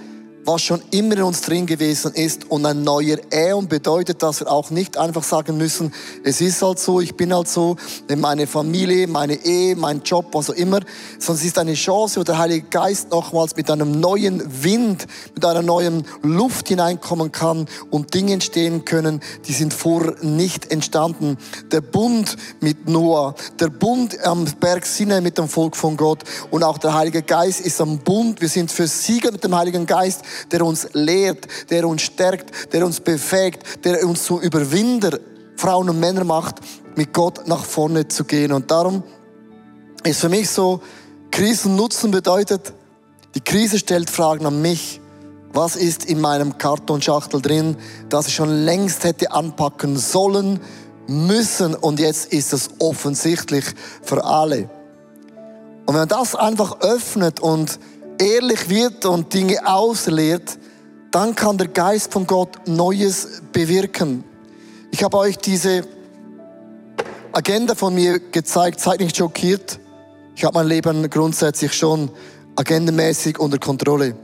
was 0.47 0.63
schon 0.63 0.81
immer 0.93 1.17
in 1.17 1.25
uns 1.25 1.41
drin 1.41 1.67
gewesen 1.67 2.15
ist 2.15 2.51
und 2.51 2.65
ein 2.65 2.83
neuer 2.83 3.19
Äon 3.31 3.67
bedeutet, 3.67 4.23
dass 4.23 4.41
wir 4.41 4.51
auch 4.51 4.71
nicht 4.71 4.97
einfach 4.97 5.25
sagen 5.25 5.57
müssen, 5.57 5.93
es 6.23 6.41
ist 6.41 6.63
halt 6.63 6.79
so, 6.79 7.01
ich 7.01 7.17
bin 7.17 7.35
halt 7.35 7.49
so, 7.49 7.77
meine 8.17 8.47
Familie, 8.47 9.09
meine 9.09 9.35
Ehe, 9.45 9.75
mein 9.75 10.03
Job, 10.03 10.27
was 10.33 10.51
auch 10.51 10.55
immer, 10.55 10.81
sondern 11.19 11.41
es 11.41 11.45
ist 11.45 11.59
eine 11.59 11.75
Chance, 11.75 12.21
wo 12.21 12.25
der 12.25 12.39
Heilige 12.39 12.67
Geist 12.69 13.11
nochmals 13.11 13.57
mit 13.57 13.71
einem 13.71 13.99
neuen 13.99 14.43
Wind, 14.63 15.07
mit 15.35 15.45
einer 15.45 15.63
neuen 15.63 16.07
Luft 16.23 16.69
hineinkommen 16.69 17.33
kann 17.33 17.67
und 17.91 18.15
Dinge 18.15 18.35
entstehen 18.35 18.85
können, 18.85 19.21
die 19.47 19.53
sind 19.53 19.75
vorher 19.75 20.15
nicht 20.23 20.71
entstanden. 20.71 21.39
Der 21.73 21.81
Bund 21.81 22.37
mit 22.61 22.89
Noah, 22.89 23.35
der 23.59 23.69
Bund 23.69 24.25
am 24.25 24.45
Berg 24.61 24.87
Sinai 24.87 25.21
mit 25.21 25.39
dem 25.39 25.49
Volk 25.49 25.77
von 25.77 25.97
Gott 25.97 26.23
und 26.51 26.63
auch 26.63 26.79
der 26.79 26.95
Heilige 26.95 27.23
Geist 27.23 27.61
ist 27.61 27.81
am 27.81 27.99
Bund. 27.99 28.41
Wir 28.41 28.49
sind 28.49 28.71
für 28.71 28.87
Sieger 28.87 29.33
mit 29.33 29.43
dem 29.43 29.57
Heiligen 29.57 29.87
Geist 29.87 30.23
der 30.51 30.65
uns 30.65 30.89
lehrt, 30.93 31.47
der 31.71 31.87
uns 31.87 32.03
stärkt, 32.03 32.73
der 32.73 32.85
uns 32.85 33.01
befähigt, 33.01 33.85
der 33.85 34.07
uns 34.07 34.25
zu 34.25 34.41
Überwinder, 34.41 35.19
Frauen 35.57 35.89
und 35.89 36.01
Männer 36.01 36.25
macht, 36.25 36.57
mit 36.95 37.13
Gott 37.13 37.47
nach 37.47 37.65
vorne 37.65 38.09
zu 38.09 38.25
gehen. 38.25 38.53
Und 38.53 38.71
darum 38.71 39.03
ist 40.05 40.21
für 40.21 40.29
mich 40.29 40.51
so, 40.51 40.81
Krisen 41.31 41.77
nutzen 41.77 42.11
bedeutet, 42.11 42.73
die 43.35 43.41
Krise 43.41 43.79
stellt 43.79 44.09
Fragen 44.09 44.47
an 44.47 44.63
mich. 44.63 45.01
Was 45.53 45.77
ist 45.77 46.05
in 46.05 46.21
meinem 46.21 46.59
Kartonschachtel 46.59 47.41
drin, 47.41 47.77
das 48.09 48.29
ich 48.29 48.35
schon 48.35 48.51
längst 48.51 49.05
hätte 49.05 49.33
anpacken 49.33 49.97
sollen, 49.97 50.61
müssen 51.07 51.75
und 51.75 52.01
jetzt 52.01 52.33
ist 52.33 52.53
es 52.53 52.71
offensichtlich 52.79 53.65
für 54.03 54.25
alle. 54.25 54.69
Und 55.87 55.95
wenn 55.95 56.01
man 56.01 56.09
das 56.09 56.35
einfach 56.35 56.81
öffnet 56.81 57.41
und 57.41 57.79
ehrlich 58.19 58.69
wird 58.69 59.05
und 59.05 59.33
Dinge 59.33 59.67
ausleert, 59.67 60.59
dann 61.11 61.35
kann 61.35 61.59
der 61.59 61.69
Geist 61.69 62.13
von 62.13 62.27
Gott 62.27 62.67
Neues 62.67 63.43
bewirken. 63.53 64.25
Ich 64.91 65.03
habe 65.03 65.17
euch 65.19 65.39
diese 65.39 65.87
Agenda 67.33 67.75
von 67.75 67.95
mir 67.95 68.19
gezeigt, 68.19 68.81
seid 68.81 69.01
nicht 69.01 69.17
schockiert. 69.17 69.79
Ich 70.35 70.45
habe 70.45 70.59
mein 70.59 70.69
Leben 70.69 71.09
grundsätzlich 71.11 71.73
schon 71.73 72.11
agendamäßig 72.57 73.39
unter 73.39 73.59
Kontrolle. 73.59 74.17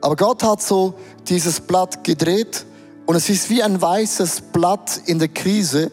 Aber 0.00 0.16
Gott 0.16 0.42
hat 0.42 0.62
so 0.62 0.94
dieses 1.28 1.60
Blatt 1.60 2.04
gedreht 2.04 2.64
und 3.06 3.14
es 3.14 3.28
ist 3.28 3.50
wie 3.50 3.62
ein 3.62 3.80
weißes 3.80 4.42
Blatt 4.52 5.00
in 5.06 5.18
der 5.18 5.28
Krise 5.28 5.90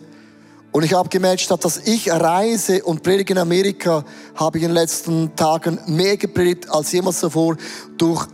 und 0.73 0.83
ich 0.83 0.93
habe 0.93 1.07
gemerkt, 1.07 1.41
statt 1.41 1.63
dass 1.63 1.77
ich 1.77 2.12
reise 2.12 2.83
und 2.83 3.03
predige 3.03 3.33
in 3.33 3.39
Amerika, 3.39 4.03
habe 4.36 4.57
ich 4.57 4.63
in 4.63 4.71
den 4.71 4.75
letzten 4.75 5.36
Tagen 5.36 5.79
mehr 5.86 6.17
gepredigt 6.17 6.67
als 6.69 6.91
jemals 6.91 7.19
zuvor 7.19 7.55
durch 7.97 8.25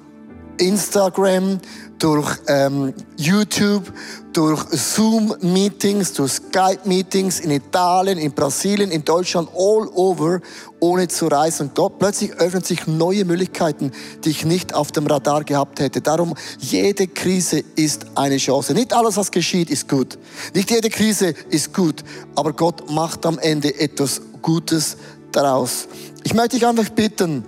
Instagram, 0.57 1.59
durch 1.99 2.37
ähm, 2.47 2.93
YouTube, 3.17 3.91
durch 4.33 4.63
Zoom-Meetings, 4.71 6.13
durch 6.13 6.31
Skype-Meetings 6.31 7.41
in 7.41 7.51
Italien, 7.51 8.17
in 8.17 8.31
Brasilien, 8.31 8.89
in 8.89 9.03
Deutschland, 9.03 9.49
all 9.53 9.89
over, 9.93 10.39
ohne 10.79 11.07
zu 11.09 11.27
reisen. 11.27 11.67
Und 11.67 11.77
dort 11.77 11.99
plötzlich 11.99 12.31
öffnen 12.33 12.63
sich 12.63 12.87
neue 12.87 13.25
Möglichkeiten, 13.25 13.91
die 14.23 14.29
ich 14.29 14.45
nicht 14.45 14.73
auf 14.73 14.91
dem 14.91 15.07
Radar 15.07 15.43
gehabt 15.43 15.79
hätte. 15.79 16.01
Darum, 16.01 16.35
jede 16.57 17.07
Krise 17.07 17.63
ist 17.75 18.05
eine 18.15 18.37
Chance. 18.37 18.73
Nicht 18.73 18.93
alles, 18.93 19.17
was 19.17 19.29
geschieht, 19.29 19.69
ist 19.69 19.89
gut. 19.89 20.17
Nicht 20.53 20.71
jede 20.71 20.89
Krise 20.89 21.33
ist 21.49 21.73
gut, 21.73 22.03
aber 22.35 22.53
Gott 22.53 22.89
macht 22.89 23.25
am 23.25 23.37
Ende 23.39 23.77
etwas 23.77 24.21
Gutes 24.41 24.95
daraus. 25.31 25.87
Ich 26.23 26.33
möchte 26.33 26.57
dich 26.57 26.65
einfach 26.65 26.89
bitten, 26.89 27.43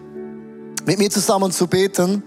mit 0.86 1.00
mir 1.00 1.10
zusammen 1.10 1.52
zu 1.52 1.68
beten 1.68 2.24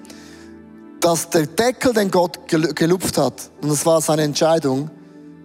dass 1.04 1.28
der 1.28 1.46
Deckel, 1.46 1.92
den 1.92 2.10
Gott 2.10 2.48
gelupft 2.48 3.18
hat, 3.18 3.50
und 3.60 3.68
das 3.68 3.84
war 3.84 4.00
seine 4.00 4.22
Entscheidung, 4.22 4.88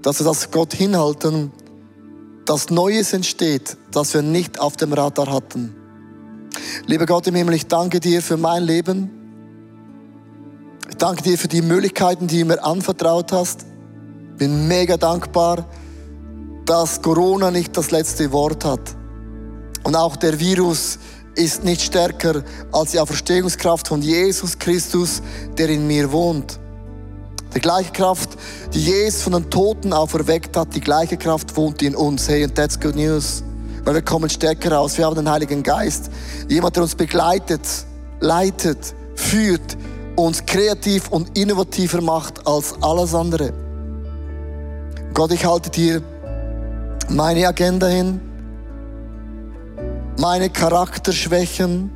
dass 0.02 0.22
wir 0.22 0.26
das 0.26 0.52
Gott 0.52 0.74
hinhalten, 0.74 1.52
dass 2.46 2.70
Neues 2.70 3.12
entsteht, 3.12 3.76
das 3.92 4.14
wir 4.14 4.22
nicht 4.22 4.62
auf 4.62 4.78
dem 4.78 4.94
Radar 4.94 5.30
hatten. 5.30 5.76
Lieber 6.86 7.06
Gott 7.06 7.28
im 7.28 7.36
Himmel, 7.36 7.56
ich 7.56 7.68
danke 7.68 8.00
dir 8.00 8.22
für 8.22 8.38
mein 8.38 8.64
Leben. 8.64 9.10
Ich 10.90 10.96
danke 10.96 11.24
dir 11.24 11.38
für 11.38 11.50
die 11.50 11.62
Möglichkeiten, 11.62 12.28
die 12.28 12.40
du 12.40 12.46
mir 12.46 12.64
anvertraut 12.64 13.34
hast. 13.34 13.66
Bin 14.38 14.70
mega 14.70 14.96
dankbar, 14.96 15.66
dass 16.64 17.02
Corona 17.02 17.52
nicht 17.52 17.76
das 17.76 17.92
letzte 17.92 18.32
Wort 18.32 18.64
hat. 18.64 18.96
Und 19.84 19.98
auch 19.98 20.16
der 20.16 20.40
Virus 20.40 21.00
ist 21.40 21.64
nicht 21.64 21.82
stärker 21.82 22.44
als 22.72 22.92
die 22.92 23.00
Auferstehungskraft 23.00 23.88
von 23.88 24.02
Jesus 24.02 24.60
Christus, 24.60 25.22
der 25.58 25.70
in 25.70 25.88
mir 25.88 26.12
wohnt. 26.12 26.60
Die 27.56 27.60
gleiche 27.60 27.92
Kraft, 27.92 28.30
die 28.74 28.84
Jesus 28.84 29.24
von 29.24 29.34
den 29.34 29.50
Toten 29.50 29.94
auferweckt 29.94 30.56
hat, 30.56 30.76
die 30.76 30.82
gleiche 30.82 31.18
Kraft 31.18 31.56
wohnt 31.58 31.82
in 31.82 31.96
uns. 31.96 32.28
Hey, 32.28 32.44
and 32.44 32.54
that's 32.54 32.80
good 32.80 32.96
news. 32.96 33.44
weil 33.84 33.96
wir 33.96 34.02
kommen 34.02 34.30
stärker 34.30 34.72
raus. 34.72 34.98
Wir 34.98 35.06
haben 35.06 35.16
den 35.16 35.30
Heiligen 35.30 35.64
Geist. 35.64 36.12
Jemand, 36.48 36.76
der 36.76 36.84
uns 36.84 36.94
begleitet, 36.94 37.62
leitet, 38.20 38.94
führt, 39.16 39.78
uns 40.16 40.46
kreativ 40.46 41.10
und 41.10 41.38
innovativer 41.38 42.02
macht 42.02 42.46
als 42.46 42.76
alles 42.82 43.16
andere. 43.16 43.54
Gott, 45.14 45.32
ich 45.32 45.46
halte 45.46 45.70
dir 45.70 46.02
meine 47.10 47.48
Agenda 47.48 47.88
hin, 47.88 48.22
meine 50.20 50.50
Charakterschwächen, 50.50 51.92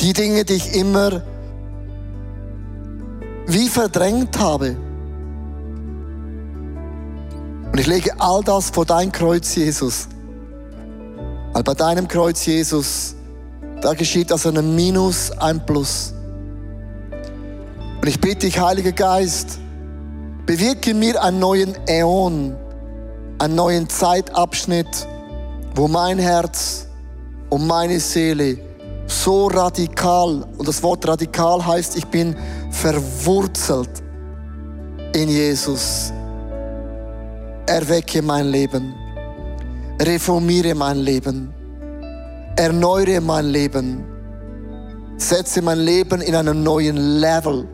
die 0.00 0.12
Dinge, 0.12 0.44
die 0.44 0.54
ich 0.54 0.74
immer 0.74 1.22
wie 3.46 3.68
verdrängt 3.68 4.36
habe. 4.38 4.76
Und 7.70 7.78
ich 7.78 7.86
lege 7.86 8.10
all 8.18 8.42
das 8.42 8.70
vor 8.70 8.84
dein 8.84 9.12
Kreuz, 9.12 9.54
Jesus. 9.54 10.08
Weil 11.52 11.62
bei 11.62 11.74
deinem 11.74 12.08
Kreuz, 12.08 12.44
Jesus, 12.44 13.14
da 13.80 13.94
geschieht 13.94 14.32
aus 14.32 14.44
einem 14.46 14.74
Minus 14.74 15.30
ein 15.30 15.64
Plus. 15.64 16.14
Und 18.00 18.08
ich 18.08 18.20
bitte 18.20 18.46
dich, 18.46 18.58
Heiliger 18.58 18.92
Geist, 18.92 19.60
bewirke 20.46 20.94
mir 20.94 21.22
einen 21.22 21.38
neuen 21.38 21.76
Äon, 21.86 22.56
einen 23.38 23.54
neuen 23.54 23.88
Zeitabschnitt, 23.88 25.06
wo 25.76 25.86
mein 25.86 26.18
Herz 26.18 26.85
und 27.50 27.66
meine 27.66 28.00
Seele 28.00 28.58
so 29.06 29.46
radikal, 29.46 30.44
und 30.58 30.66
das 30.66 30.82
Wort 30.82 31.06
radikal 31.06 31.64
heißt, 31.64 31.96
ich 31.96 32.06
bin 32.06 32.36
verwurzelt 32.70 33.90
in 35.14 35.28
Jesus. 35.28 36.12
Erwecke 37.66 38.22
mein 38.22 38.48
Leben, 38.48 38.94
reformiere 40.00 40.74
mein 40.74 40.98
Leben, 40.98 41.52
erneuere 42.56 43.20
mein 43.20 43.46
Leben, 43.46 44.04
setze 45.16 45.62
mein 45.62 45.78
Leben 45.78 46.20
in 46.20 46.34
einen 46.34 46.62
neuen 46.62 46.96
Level, 46.96 47.66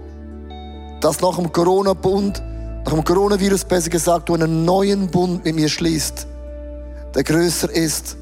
dass 1.01 1.21
nach 1.21 1.37
dem 1.37 1.53
Corona-Bund, 1.53 2.43
nach 2.85 2.93
dem 2.93 3.05
Coronavirus 3.05 3.65
besser 3.65 3.91
gesagt, 3.91 4.29
du 4.29 4.35
einen 4.35 4.65
neuen 4.65 5.11
Bund 5.11 5.45
mit 5.45 5.55
mir 5.55 5.69
schließt, 5.69 6.27
der 7.15 7.25
größer 7.25 7.71
ist 7.71 8.17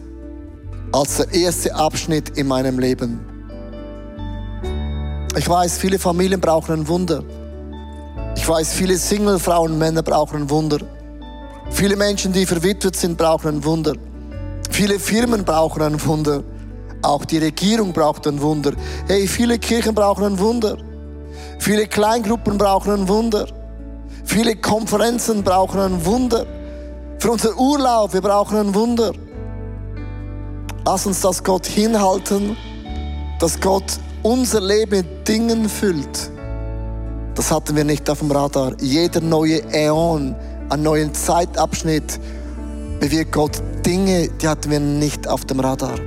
als 0.92 1.18
der 1.18 1.33
erste 1.33 1.74
Abschnitt 1.74 2.37
in 2.37 2.48
meinem 2.48 2.79
Leben. 2.79 3.20
Ich 5.37 5.48
weiß, 5.48 5.79
viele 5.79 5.98
Familien 5.98 6.40
brauchen 6.40 6.81
ein 6.81 6.88
Wunder. 6.88 7.22
Ich 8.37 8.48
weiß, 8.48 8.72
viele 8.72 8.96
Single-Frauen 8.96 9.72
und 9.72 9.79
Männer 9.79 10.03
brauchen 10.03 10.42
ein 10.42 10.50
Wunder. 10.50 10.79
Viele 11.70 11.96
Menschen, 11.96 12.33
die 12.33 12.46
verwitwet 12.46 12.96
sind, 12.96 13.16
brauchen 13.16 13.48
ein 13.48 13.64
Wunder. 13.64 13.94
Viele 14.70 14.98
Firmen 14.98 15.44
brauchen 15.44 15.83
ein 15.83 16.05
Wunder. 16.05 16.42
Auch 17.03 17.24
die 17.24 17.38
Regierung 17.38 17.92
braucht 17.92 18.26
ein 18.26 18.40
Wunder. 18.40 18.72
Hey, 19.07 19.26
viele 19.29 19.59
Kirchen 19.59 19.94
brauchen 19.94 20.24
ein 20.24 20.38
Wunder. 20.38 20.76
Viele 21.59 21.87
Kleingruppen 21.87 22.59
brauchen 22.59 22.92
ein 22.92 23.09
Wunder. 23.09 23.46
Viele 24.24 24.57
Konferenzen 24.57 25.44
brauchen 25.44 25.81
ein 25.81 26.05
Wunder. 26.05 26.44
Für 27.18 27.31
unser 27.31 27.57
Urlaub, 27.57 28.12
wir 28.12 28.20
brauchen 28.20 28.59
ein 28.59 28.74
Wunder. 28.74 29.12
Lass 30.86 31.06
uns 31.06 31.20
das 31.20 31.44
Gott 31.44 31.66
hinhalten, 31.66 32.56
dass 33.38 33.60
Gott 33.60 33.98
unser 34.22 34.60
Leben 34.60 34.98
mit 34.98 35.28
Dingen 35.28 35.68
füllt. 35.68 36.30
Das 37.34 37.50
hatten 37.50 37.76
wir 37.76 37.84
nicht 37.84 38.08
auf 38.10 38.20
dem 38.20 38.30
Radar. 38.30 38.72
Jeder 38.80 39.20
neue 39.20 39.62
Äon, 39.72 40.34
einen 40.68 40.82
neuen 40.82 41.14
Zeitabschnitt 41.14 42.18
bewirkt 42.98 43.32
Gott 43.32 43.62
Dinge, 43.84 44.28
die 44.28 44.48
hatten 44.48 44.70
wir 44.70 44.80
nicht 44.80 45.28
auf 45.28 45.44
dem 45.44 45.60
Radar. 45.60 45.98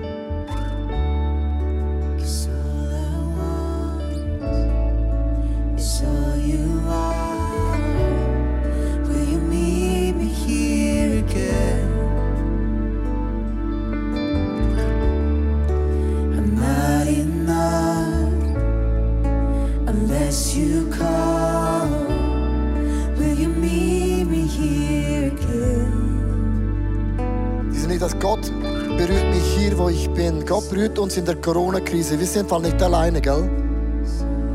Dass 28.03 28.19
Gott 28.19 28.51
berührt 28.97 29.33
mich 29.33 29.43
hier, 29.57 29.77
wo 29.77 29.87
ich 29.87 30.09
bin. 30.09 30.45
Gott 30.45 30.69
berührt 30.69 30.99
uns 30.99 31.15
in 31.15 31.23
der 31.23 31.35
Corona-Krise. 31.35 32.19
Wir 32.19 32.27
sind 32.27 32.51
nicht 32.61 32.81
alleine, 32.83 33.21
gell? 33.21 33.49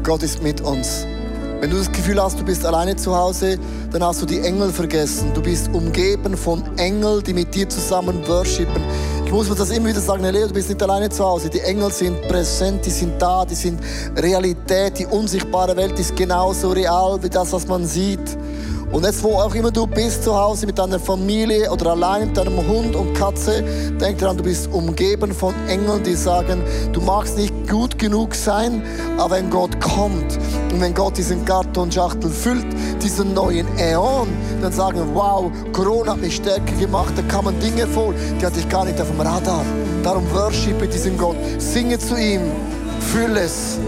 Gott 0.03 0.23
ist 0.23 0.43
mit 0.43 0.61
uns. 0.61 1.07
Wenn 1.61 1.71
du 1.71 1.79
das 1.79 1.91
Gefühl 1.91 2.23
hast, 2.23 2.38
du 2.38 2.45
bist 2.45 2.67
alleine 2.67 2.95
zu 2.97 3.17
Hause, 3.17 3.59
dann 3.91 4.05
hast 4.05 4.21
du 4.21 4.27
die 4.27 4.41
Engel 4.41 4.71
vergessen. 4.71 5.31
Du 5.33 5.41
bist 5.41 5.71
umgeben 5.73 6.37
von 6.37 6.62
Engeln, 6.77 7.25
die 7.25 7.33
mit 7.33 7.55
dir 7.55 7.67
zusammen 7.71 8.21
worshipen. 8.27 8.83
Ich 9.29 9.35
muss 9.35 9.47
mir 9.47 9.57
das 9.57 9.69
immer 9.69 9.88
wieder 9.91 10.01
sagen, 10.01 10.25
Leo, 10.25 10.49
du 10.49 10.55
bist 10.55 10.71
nicht 10.71 10.83
alleine 10.83 11.11
zu 11.11 11.23
Hause. 11.23 11.51
Die 11.51 11.61
Engel 11.61 11.93
sind 11.93 12.19
präsent, 12.29 12.87
die 12.87 12.91
sind 12.91 13.21
da, 13.21 13.45
die 13.45 13.55
sind 13.55 13.79
Realität. 14.17 14.99
Die 14.99 15.05
unsichtbare 15.05 15.77
Welt 15.77 15.99
ist 15.99 16.17
genauso 16.17 16.71
real 16.71 17.23
wie 17.23 17.29
das, 17.29 17.53
was 17.53 17.67
man 17.67 17.85
sieht. 17.85 18.38
Und 18.90 19.05
jetzt, 19.05 19.22
wo 19.22 19.35
auch 19.35 19.55
immer 19.55 19.70
du 19.70 19.87
bist 19.87 20.24
zu 20.24 20.35
Hause 20.35 20.64
mit 20.64 20.79
deiner 20.79 20.98
Familie 20.98 21.70
oder 21.70 21.90
allein 21.90 22.29
mit 22.29 22.37
deinem 22.37 22.57
Hund 22.66 22.96
und 22.96 23.12
Katze, 23.12 23.62
denk 24.01 24.18
daran, 24.18 24.38
du 24.38 24.42
bist 24.42 24.72
umgeben 24.72 25.33
von 25.33 25.55
Engeln, 25.68 26.03
die 26.03 26.14
sagen, 26.14 26.62
du 26.92 27.01
magst 27.03 27.37
nicht 27.37 27.53
gut 27.68 27.98
genug 27.98 28.35
sein, 28.35 28.83
aber 29.18 29.37
wenn 29.37 29.51
Gott 29.51 29.79
kommt 29.81 30.38
und 30.72 30.81
wenn 30.81 30.94
Gott 30.94 31.18
diesen 31.18 31.44
Kartonschachtel 31.44 32.31
füllt, 32.31 32.66
diesen 33.03 33.35
neuen 33.35 33.66
Äon, 33.79 34.29
dann 34.62 34.72
sagen, 34.72 35.03
wow, 35.12 35.51
Corona 35.72 36.12
hat 36.12 36.22
mich 36.22 36.37
stärker 36.37 36.74
gemacht, 36.81 37.12
da 37.14 37.22
kamen 37.22 37.61
Dinge 37.61 37.87
vor, 37.87 38.14
die 38.40 38.46
hatte 38.46 38.59
ich 38.59 38.68
gar 38.70 38.87
nicht 38.87 38.98
auf 39.01 39.09
dem 39.09 39.20
Radar. 39.20 39.64
Darum 40.03 40.24
worshipe 40.33 40.88
diesen 40.88 41.18
Gott, 41.18 41.37
singe 41.59 41.98
zu 41.98 42.16
ihm, 42.16 42.40
fülle 43.12 43.40
es. 43.40 43.79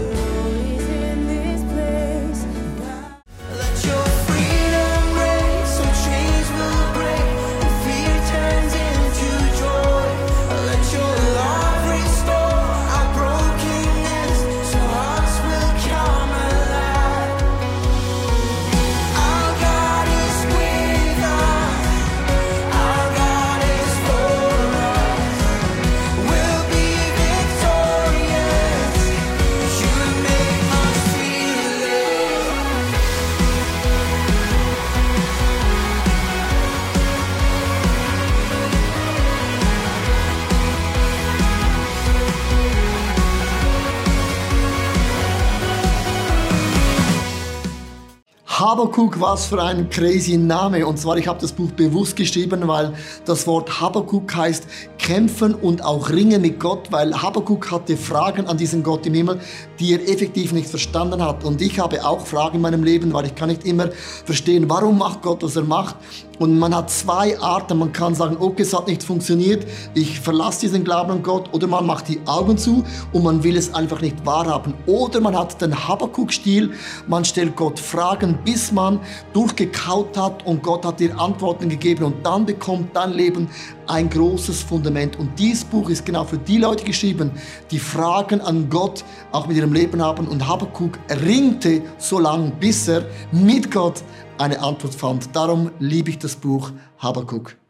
Habakuk, 48.71 49.19
was 49.19 49.47
für 49.47 49.61
ein 49.61 49.89
crazy 49.89 50.37
Name. 50.37 50.87
Und 50.87 50.97
zwar, 50.97 51.17
ich 51.17 51.27
habe 51.27 51.41
das 51.41 51.51
Buch 51.51 51.71
bewusst 51.71 52.15
geschrieben, 52.15 52.65
weil 52.69 52.93
das 53.25 53.45
Wort 53.45 53.81
Habakuk 53.81 54.33
heißt 54.33 54.65
kämpfen 54.97 55.53
und 55.53 55.83
auch 55.83 56.09
ringen 56.09 56.41
mit 56.41 56.57
Gott, 56.57 56.89
weil 56.89 57.21
Habakuk 57.21 57.69
hatte 57.69 57.97
Fragen 57.97 58.47
an 58.47 58.55
diesen 58.55 58.81
Gott 58.81 59.05
im 59.05 59.13
Himmel, 59.13 59.41
die 59.81 59.93
er 59.93 60.07
effektiv 60.07 60.53
nicht 60.53 60.69
verstanden 60.69 61.23
hat. 61.23 61.43
Und 61.43 61.61
ich 61.61 61.79
habe 61.79 62.05
auch 62.05 62.25
Fragen 62.25 62.57
in 62.57 62.61
meinem 62.61 62.83
Leben, 62.83 63.11
weil 63.13 63.25
ich 63.25 63.35
kann 63.35 63.49
nicht 63.49 63.65
immer 63.65 63.89
verstehen, 64.25 64.69
warum 64.69 64.99
macht 64.99 65.23
Gott, 65.23 65.41
was 65.41 65.55
er 65.55 65.63
macht. 65.63 65.95
Und 66.37 66.57
man 66.57 66.73
hat 66.75 66.89
zwei 66.89 67.39
Arten. 67.39 67.77
Man 67.77 67.91
kann 67.91 68.15
sagen, 68.15 68.37
okay, 68.39 68.63
es 68.63 68.73
hat 68.73 68.87
nicht 68.87 69.03
funktioniert, 69.03 69.65
ich 69.93 70.19
verlasse 70.19 70.61
diesen 70.61 70.83
Glauben 70.83 71.11
an 71.11 71.23
Gott. 71.23 71.49
Oder 71.51 71.67
man 71.67 71.85
macht 71.85 72.07
die 72.07 72.19
Augen 72.25 72.57
zu 72.57 72.83
und 73.11 73.23
man 73.23 73.43
will 73.43 73.57
es 73.57 73.73
einfach 73.73 74.01
nicht 74.01 74.25
wahrhaben. 74.25 74.73
Oder 74.85 75.19
man 75.19 75.37
hat 75.37 75.59
den 75.61 75.87
Habakuk-Stil, 75.87 76.71
man 77.07 77.25
stellt 77.25 77.55
Gott 77.55 77.79
Fragen, 77.79 78.37
bis 78.43 78.71
man 78.71 78.99
durchgekaut 79.33 80.17
hat 80.17 80.45
und 80.45 80.63
Gott 80.63 80.85
hat 80.85 80.99
dir 80.99 81.19
Antworten 81.19 81.69
gegeben. 81.69 82.05
Und 82.05 82.25
dann 82.25 82.45
bekommt 82.45 82.95
dein 82.95 83.13
Leben 83.13 83.49
ein 83.91 84.09
großes 84.09 84.63
Fundament. 84.63 85.19
Und 85.19 85.37
dieses 85.37 85.65
Buch 85.65 85.89
ist 85.89 86.05
genau 86.05 86.23
für 86.23 86.37
die 86.37 86.57
Leute 86.57 86.83
geschrieben, 86.83 87.31
die 87.69 87.79
Fragen 87.79 88.41
an 88.41 88.69
Gott 88.69 89.03
auch 89.31 89.47
mit 89.47 89.57
ihrem 89.57 89.73
Leben 89.73 90.01
haben. 90.01 90.27
Und 90.27 90.47
Habakuk 90.47 90.97
ringte 91.09 91.81
so 91.97 92.17
lange, 92.17 92.51
bis 92.59 92.87
er 92.87 93.05
mit 93.31 93.69
Gott 93.69 94.01
eine 94.37 94.59
Antwort 94.59 94.95
fand. 94.95 95.35
Darum 95.35 95.71
liebe 95.79 96.09
ich 96.09 96.17
das 96.17 96.35
Buch 96.35 96.71
Habakuk. 96.99 97.60